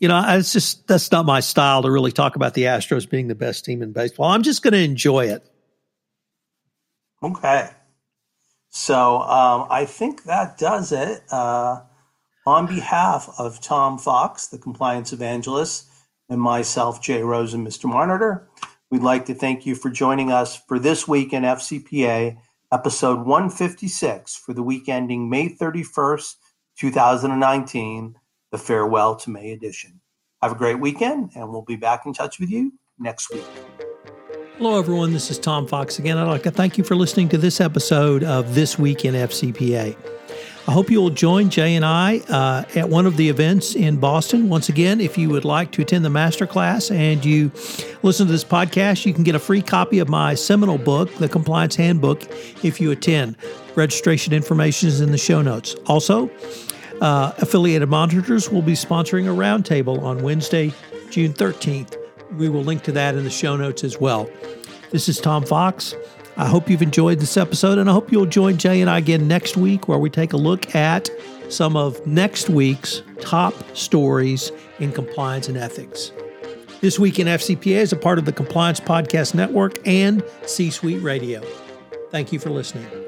you 0.00 0.06
know, 0.06 0.22
it's 0.28 0.52
just 0.52 0.86
that's 0.86 1.10
not 1.10 1.24
my 1.24 1.40
style 1.40 1.82
to 1.82 1.90
really 1.90 2.12
talk 2.12 2.36
about 2.36 2.54
the 2.54 2.64
Astros 2.64 3.08
being 3.08 3.26
the 3.26 3.34
best 3.34 3.64
team 3.64 3.82
in 3.82 3.92
baseball. 3.92 4.26
I'm 4.26 4.44
just 4.44 4.62
going 4.62 4.74
to 4.74 4.78
enjoy 4.78 5.26
it. 5.26 5.44
Okay. 7.20 7.68
So 8.70 9.18
um, 9.18 9.66
I 9.70 9.84
think 9.84 10.24
that 10.24 10.58
does 10.58 10.92
it. 10.92 11.22
Uh, 11.30 11.80
on 12.46 12.66
behalf 12.66 13.28
of 13.38 13.60
Tom 13.60 13.98
Fox, 13.98 14.48
the 14.48 14.58
compliance 14.58 15.12
evangelist, 15.12 15.86
and 16.28 16.40
myself, 16.40 17.02
Jay 17.02 17.22
Rosen, 17.22 17.64
Mr. 17.64 17.84
Monitor, 17.86 18.48
we'd 18.90 19.02
like 19.02 19.26
to 19.26 19.34
thank 19.34 19.66
you 19.66 19.74
for 19.74 19.90
joining 19.90 20.32
us 20.32 20.60
for 20.66 20.78
this 20.78 21.06
week 21.06 21.32
in 21.32 21.42
FCPA, 21.42 22.38
episode 22.72 23.26
156 23.26 24.36
for 24.36 24.54
the 24.54 24.62
week 24.62 24.88
ending 24.88 25.28
May 25.28 25.48
31st, 25.48 26.34
2019, 26.78 28.14
the 28.50 28.58
Farewell 28.58 29.16
to 29.16 29.30
May 29.30 29.52
edition. 29.52 30.00
Have 30.42 30.52
a 30.52 30.56
great 30.56 30.80
weekend, 30.80 31.32
and 31.34 31.50
we'll 31.50 31.62
be 31.62 31.76
back 31.76 32.06
in 32.06 32.12
touch 32.12 32.38
with 32.38 32.50
you 32.50 32.72
next 32.98 33.30
week. 33.30 33.44
Hello, 34.58 34.76
everyone. 34.76 35.12
This 35.12 35.30
is 35.30 35.38
Tom 35.38 35.68
Fox 35.68 36.00
again. 36.00 36.18
I'd 36.18 36.24
like 36.24 36.42
to 36.42 36.50
thank 36.50 36.76
you 36.76 36.82
for 36.82 36.96
listening 36.96 37.28
to 37.28 37.38
this 37.38 37.60
episode 37.60 38.24
of 38.24 38.56
This 38.56 38.76
Week 38.76 39.04
in 39.04 39.14
FCPA. 39.14 39.96
I 40.66 40.72
hope 40.72 40.90
you 40.90 41.00
will 41.00 41.10
join 41.10 41.48
Jay 41.48 41.76
and 41.76 41.84
I 41.84 42.18
uh, 42.28 42.64
at 42.74 42.88
one 42.88 43.06
of 43.06 43.16
the 43.16 43.28
events 43.28 43.76
in 43.76 43.98
Boston. 43.98 44.48
Once 44.48 44.68
again, 44.68 45.00
if 45.00 45.16
you 45.16 45.28
would 45.28 45.44
like 45.44 45.70
to 45.72 45.82
attend 45.82 46.04
the 46.04 46.08
masterclass 46.08 46.92
and 46.92 47.24
you 47.24 47.52
listen 48.02 48.26
to 48.26 48.32
this 48.32 48.42
podcast, 48.42 49.06
you 49.06 49.14
can 49.14 49.22
get 49.22 49.36
a 49.36 49.38
free 49.38 49.62
copy 49.62 50.00
of 50.00 50.08
my 50.08 50.34
seminal 50.34 50.76
book, 50.76 51.14
The 51.18 51.28
Compliance 51.28 51.76
Handbook, 51.76 52.24
if 52.64 52.80
you 52.80 52.90
attend. 52.90 53.36
Registration 53.76 54.32
information 54.32 54.88
is 54.88 55.00
in 55.00 55.12
the 55.12 55.18
show 55.18 55.40
notes. 55.40 55.76
Also, 55.86 56.28
uh, 57.00 57.32
affiliated 57.38 57.88
monitors 57.88 58.50
will 58.50 58.62
be 58.62 58.72
sponsoring 58.72 59.26
a 59.26 59.36
roundtable 59.36 60.02
on 60.02 60.20
Wednesday, 60.20 60.72
June 61.10 61.32
13th. 61.32 62.07
We 62.32 62.48
will 62.48 62.62
link 62.62 62.82
to 62.84 62.92
that 62.92 63.14
in 63.14 63.24
the 63.24 63.30
show 63.30 63.56
notes 63.56 63.84
as 63.84 63.98
well. 63.98 64.28
This 64.90 65.08
is 65.08 65.20
Tom 65.20 65.44
Fox. 65.44 65.94
I 66.36 66.46
hope 66.46 66.70
you've 66.70 66.82
enjoyed 66.82 67.18
this 67.18 67.36
episode, 67.36 67.78
and 67.78 67.90
I 67.90 67.92
hope 67.92 68.12
you'll 68.12 68.26
join 68.26 68.58
Jay 68.58 68.80
and 68.80 68.88
I 68.88 68.98
again 68.98 69.26
next 69.26 69.56
week 69.56 69.88
where 69.88 69.98
we 69.98 70.08
take 70.08 70.32
a 70.32 70.36
look 70.36 70.74
at 70.74 71.10
some 71.48 71.76
of 71.76 72.06
next 72.06 72.48
week's 72.48 73.02
top 73.20 73.54
stories 73.76 74.52
in 74.78 74.92
compliance 74.92 75.48
and 75.48 75.56
ethics. 75.56 76.12
This 76.80 76.96
Week 76.96 77.18
in 77.18 77.26
FCPA 77.26 77.78
is 77.78 77.92
a 77.92 77.96
part 77.96 78.20
of 78.20 78.24
the 78.24 78.32
Compliance 78.32 78.78
Podcast 78.78 79.34
Network 79.34 79.84
and 79.86 80.22
C 80.46 80.70
Suite 80.70 81.02
Radio. 81.02 81.42
Thank 82.10 82.32
you 82.32 82.38
for 82.38 82.50
listening. 82.50 83.07